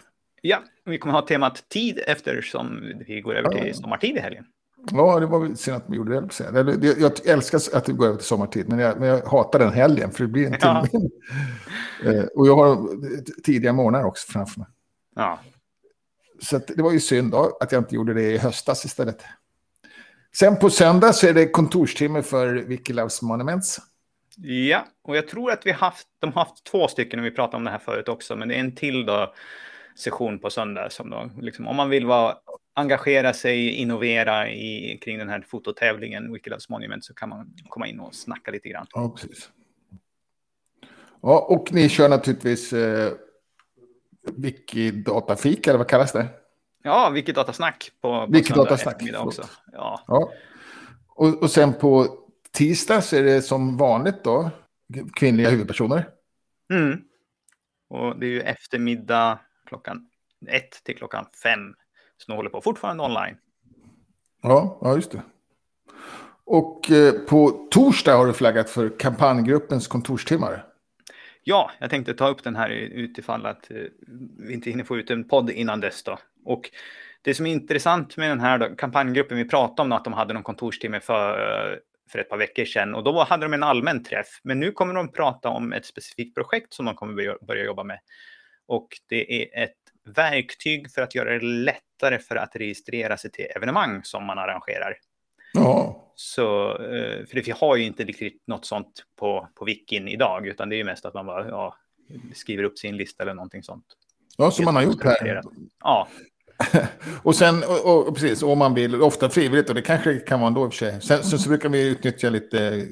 Ja, 0.47 0.63
vi 0.85 0.99
kommer 0.99 1.15
ha 1.15 1.23
temat 1.23 1.69
tid 1.69 2.01
eftersom 2.07 2.93
vi 3.07 3.21
går 3.21 3.35
över 3.35 3.49
till 3.49 3.75
sommartid 3.75 4.17
i 4.17 4.21
helgen. 4.21 4.45
Ja, 4.91 5.21
det 5.21 5.27
var 5.27 5.41
väl 5.41 5.57
synd 5.57 5.77
att 5.77 5.85
vi 5.89 5.97
gjorde 5.97 6.21
det. 6.21 7.01
Jag 7.01 7.27
älskar 7.27 7.77
att 7.77 7.89
vi 7.89 7.93
går 7.93 8.07
över 8.07 8.17
till 8.17 8.27
sommartid, 8.27 8.69
men 8.69 8.79
jag, 8.79 9.01
men 9.01 9.09
jag 9.09 9.27
hatar 9.27 9.59
den 9.59 9.73
helgen 9.73 10.11
för 10.11 10.25
det 10.25 10.29
blir 10.31 10.47
en 10.47 10.61
timme. 10.61 11.09
Ja. 12.03 12.13
Eh, 12.13 12.25
och 12.25 12.47
jag 12.47 12.57
har 12.57 12.89
tidiga 13.43 13.73
morgnar 13.73 14.05
också 14.05 14.33
framför 14.33 14.61
mig. 14.61 14.69
Ja. 15.17 15.39
Så 16.43 16.59
det 16.59 16.83
var 16.83 16.93
ju 16.93 17.01
synd 17.01 17.33
då, 17.33 17.59
att 17.61 17.73
jag 17.73 17.81
inte 17.81 17.95
gjorde 17.95 18.15
det 18.15 18.23
i 18.33 18.39
höstas 18.39 18.85
istället. 18.85 19.25
Sen 20.37 20.57
på 20.57 20.71
söndag 20.71 21.13
så 21.13 21.27
är 21.27 21.35
det 21.35 21.47
kontorstimme 21.47 22.23
för 22.23 22.55
Wikiloves 22.55 23.23
Monuments. 23.23 23.81
Ja, 24.37 24.87
och 25.03 25.17
jag 25.17 25.29
tror 25.29 25.53
att 25.53 25.67
vi 25.67 25.73
haft, 25.73 26.07
de 26.19 26.33
har 26.33 26.45
haft 26.45 26.65
två 26.65 26.89
stycken, 26.89 27.21
och 27.21 27.27
vi 27.27 27.31
pratade 27.31 27.57
om 27.57 27.65
det 27.65 27.71
här 27.71 27.79
förut 27.79 28.09
också, 28.09 28.37
men 28.37 28.49
det 28.49 28.55
är 28.55 28.61
en 28.61 28.75
till 28.75 29.07
då 29.07 29.35
session 29.95 30.39
på 30.39 30.51
söndag. 30.51 30.93
Som 30.93 31.11
då, 31.11 31.31
liksom, 31.41 31.69
om 31.69 31.77
man 31.77 31.91
vill 31.91 32.07
vara, 32.07 32.37
engagera 32.75 33.33
sig, 33.33 33.71
innovera 33.71 34.51
i, 34.51 34.99
kring 35.03 35.19
den 35.19 35.29
här 35.29 35.45
fototävlingen, 35.49 36.33
Wikiloves 36.33 36.69
Monument, 36.69 37.05
så 37.05 37.15
kan 37.15 37.29
man 37.29 37.55
komma 37.69 37.87
in 37.87 38.01
och 38.01 38.15
snacka 38.15 38.51
lite 38.51 38.69
grann. 38.69 38.87
Ja, 38.91 39.15
precis. 39.17 39.51
Ja, 41.23 41.47
och 41.49 41.73
ni 41.73 41.89
kör 41.89 42.09
naturligtvis 42.09 42.73
eh, 42.73 43.13
Wiki-datafika, 44.37 45.71
eller 45.71 45.79
vad 45.79 45.89
kallas 45.89 46.13
det? 46.13 46.27
Ja, 46.83 47.11
Wiki-datasnack 47.11 47.91
på, 48.01 48.27
på 48.27 48.33
Wiki-datasnack. 48.33 49.17
också. 49.19 49.43
Ja. 49.73 50.05
ja. 50.07 50.31
Och, 51.09 51.43
och 51.43 51.51
sen 51.51 51.73
på 51.73 52.19
tisdag 52.53 53.01
så 53.01 53.17
är 53.17 53.23
det 53.23 53.43
som 53.43 53.77
vanligt 53.77 54.25
då 54.25 54.51
kvinnliga 55.15 55.51
huvudpersoner. 55.51 56.09
Mm. 56.73 57.01
Och 57.89 58.19
det 58.19 58.27
är 58.27 58.31
ju 58.31 58.41
eftermiddag 58.41 59.39
klockan 59.67 60.09
ett 60.49 60.85
till 60.85 60.97
klockan 60.97 61.27
fem. 61.43 61.75
Så 62.17 62.33
de 62.33 62.37
håller 62.37 62.51
på 62.51 62.61
fortfarande 62.61 63.03
online. 63.03 63.37
Ja, 64.43 64.79
ja 64.81 64.95
just 64.95 65.11
det. 65.11 65.23
Och 66.47 66.91
eh, 66.91 67.13
på 67.13 67.69
torsdag 67.71 68.17
har 68.17 68.27
du 68.27 68.33
flaggat 68.33 68.71
för 68.71 68.99
kampanjgruppens 68.99 69.89
kontorstimmar. 69.89 70.65
Ja, 71.43 71.71
jag 71.79 71.91
tänkte 71.91 72.15
ta 72.15 72.29
upp 72.29 72.45
den 72.45 72.57
här 72.57 72.71
utifall 72.71 73.47
att 73.47 73.71
eh, 73.71 73.77
vi 74.39 74.55
inte 74.55 74.71
hinner 74.71 74.85
få 74.85 74.97
ut 74.97 75.11
en 75.11 75.29
podd 75.29 75.51
innan 75.51 75.81
dess. 75.81 76.03
Då. 76.03 76.19
Och 76.45 76.71
det 77.23 77.35
som 77.35 77.47
är 77.47 77.53
intressant 77.53 78.17
med 78.17 78.31
den 78.31 78.41
här 78.41 78.59
då, 78.59 78.77
kampanjgruppen, 78.77 79.37
vi 79.37 79.45
pratade 79.49 79.87
om 79.87 79.93
att 79.93 80.05
de 80.05 80.13
hade 80.13 80.35
någon 80.35 80.43
kontorstimme 80.43 81.01
för, 81.01 81.81
för 82.11 82.19
ett 82.19 82.29
par 82.29 82.37
veckor 82.37 82.65
sedan 82.65 82.95
och 82.95 83.05
då 83.05 83.25
hade 83.25 83.45
de 83.45 83.55
en 83.55 83.63
allmän 83.63 84.05
träff. 84.05 84.41
Men 84.43 84.61
nu 84.61 84.73
kommer 84.73 84.95
de 84.95 85.13
prata 85.13 85.49
om 85.49 85.73
ett 85.73 85.87
specifikt 85.87 86.35
projekt 86.35 86.75
som 86.75 86.87
de 86.87 86.95
kommer 86.95 87.45
börja 87.47 87.65
jobba 87.65 87.85
med. 87.85 87.99
Och 88.67 88.89
det 89.09 89.43
är 89.43 89.65
ett 89.65 89.77
verktyg 90.05 90.91
för 90.91 91.03
att 91.03 91.15
göra 91.15 91.31
det 91.31 91.45
lättare 91.45 92.19
för 92.19 92.37
att 92.37 92.57
registrera 92.57 93.17
sig 93.17 93.31
till 93.31 93.47
evenemang 93.57 94.01
som 94.05 94.25
man 94.25 94.39
arrangerar. 94.39 94.97
Ja. 95.53 96.01
Så, 96.17 96.71
eh, 96.71 97.27
för 97.27 97.45
vi 97.45 97.51
har 97.51 97.77
ju 97.77 97.85
inte 97.85 98.05
riktigt 98.05 98.43
något 98.47 98.67
sånt 98.67 99.05
på, 99.19 99.49
på 99.55 99.65
Wikin 99.65 100.09
idag, 100.09 100.47
utan 100.47 100.69
det 100.69 100.75
är 100.75 100.79
ju 100.79 100.85
mest 100.85 101.05
att 101.05 101.15
man 101.15 101.27
bara 101.27 101.49
ja, 101.49 101.77
skriver 102.35 102.65
upp 102.65 102.79
sin 102.79 102.97
lista 102.97 103.23
eller 103.23 103.35
någonting 103.35 103.63
sånt. 103.63 103.85
Ja, 104.37 104.51
som 104.51 104.65
man 104.65 104.77
har 104.77 104.83
gjort 104.83 105.05
här. 105.05 105.43
Ja. 105.81 106.09
och 107.23 107.37
sen, 107.37 107.63
och, 107.65 108.09
och, 108.09 108.15
precis, 108.15 108.43
om 108.43 108.59
man 108.59 108.75
vill, 108.75 109.03
ofta 109.03 109.31
frivilligt, 109.31 109.69
och 109.69 109.75
det 109.75 109.83
kanske 109.83 110.19
kan 110.19 110.41
vara 110.41 110.49
ändå 110.49 110.65
i 110.65 110.69
och 110.69 110.75
för 110.75 110.79
sig. 110.79 111.03
Sen, 111.03 111.25
sen 111.25 111.39
så 111.39 111.49
brukar 111.49 111.69
vi 111.69 111.89
utnyttja 111.89 112.31
lite, 112.31 112.87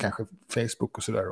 kanske 0.00 0.24
Facebook 0.54 0.98
och 0.98 1.04
sådär. 1.04 1.24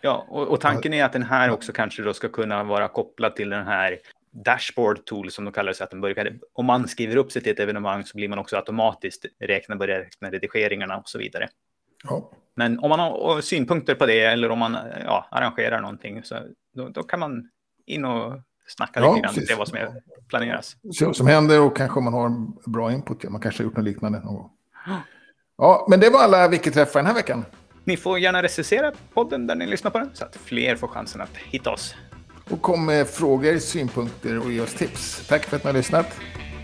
Ja, 0.00 0.26
och, 0.28 0.48
och 0.48 0.60
tanken 0.60 0.94
är 0.94 1.04
att 1.04 1.12
den 1.12 1.22
här 1.22 1.50
också 1.50 1.72
kanske 1.72 2.02
då 2.02 2.14
ska 2.14 2.28
kunna 2.28 2.64
vara 2.64 2.88
kopplad 2.88 3.36
till 3.36 3.50
den 3.50 3.66
här 3.66 3.98
dashboard 4.30 5.04
tool 5.04 5.30
som 5.30 5.44
de 5.44 5.52
kallar 5.52 5.72
det, 5.72 5.76
så 5.76 5.84
att 5.84 5.90
de 5.90 6.00
börjar, 6.00 6.32
om 6.52 6.66
man 6.66 6.88
skriver 6.88 7.16
upp 7.16 7.32
sig 7.32 7.42
till 7.42 7.52
ett 7.52 7.60
evenemang 7.60 8.04
så 8.04 8.16
blir 8.16 8.28
man 8.28 8.38
också 8.38 8.56
automatiskt 8.56 9.26
räkna, 9.40 9.76
börja 9.76 9.98
räkna 9.98 10.30
redigeringarna 10.30 10.96
och 10.96 11.08
så 11.08 11.18
vidare. 11.18 11.48
Ja. 12.04 12.30
Men 12.54 12.78
om 12.78 12.88
man 12.88 13.00
har 13.00 13.40
synpunkter 13.40 13.94
på 13.94 14.06
det 14.06 14.20
eller 14.20 14.50
om 14.50 14.58
man 14.58 14.76
ja, 15.04 15.26
arrangerar 15.30 15.80
någonting 15.80 16.22
så 16.22 16.36
då, 16.74 16.88
då 16.88 17.02
kan 17.02 17.20
man 17.20 17.50
in 17.86 18.04
och 18.04 18.40
snacka 18.66 19.00
ja, 19.00 19.14
lite 19.14 19.22
grann, 19.22 19.46
se 19.46 19.54
vad 19.54 19.68
som 19.68 19.78
är, 19.78 20.02
planeras. 20.28 20.76
Se 20.98 21.04
vad 21.04 21.16
som 21.16 21.26
händer 21.26 21.60
och 21.60 21.76
kanske 21.76 21.98
om 21.98 22.04
man 22.04 22.14
har 22.14 22.26
en 22.26 22.52
bra 22.66 22.92
input. 22.92 23.24
Man 23.24 23.40
kanske 23.40 23.62
har 23.62 23.64
gjort 23.64 23.76
något 23.76 23.84
liknande 23.84 24.20
någon 24.20 24.34
gång. 24.34 24.50
Ja, 25.56 25.86
men 25.90 26.00
det 26.00 26.10
var 26.10 26.20
alla 26.20 26.48
Wiki-träffar 26.48 27.00
den 27.00 27.06
här 27.06 27.14
veckan. 27.14 27.44
Ni 27.84 27.96
får 27.96 28.18
gärna 28.18 28.42
recensera 28.42 28.92
podden 29.14 29.46
där 29.46 29.54
ni 29.54 29.66
lyssnar 29.66 29.90
på 29.90 29.98
den 29.98 30.10
så 30.14 30.24
att 30.24 30.36
fler 30.36 30.76
får 30.76 30.88
chansen 30.88 31.20
att 31.20 31.36
hitta 31.36 31.70
oss. 31.70 31.94
Och 32.50 32.62
kom 32.62 32.86
med 32.86 33.08
frågor, 33.08 33.58
synpunkter 33.58 34.38
och 34.38 34.52
ge 34.52 34.60
oss 34.60 34.74
tips. 34.74 35.26
Tack 35.28 35.44
för 35.44 35.56
att 35.56 35.64
ni 35.64 35.68
har 35.68 35.76
lyssnat. 35.76 36.06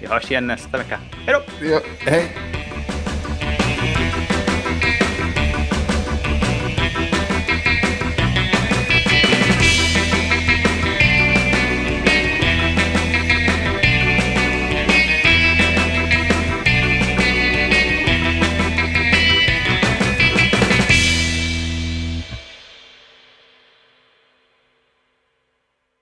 Vi 0.01 0.07
hörs 0.07 0.31
igen 0.31 0.47
nästa 0.47 0.79
vecka. 0.79 1.01
Hej 1.27 1.35
då! 1.61 1.67
Ja, 1.67 1.81
hej! 1.99 2.37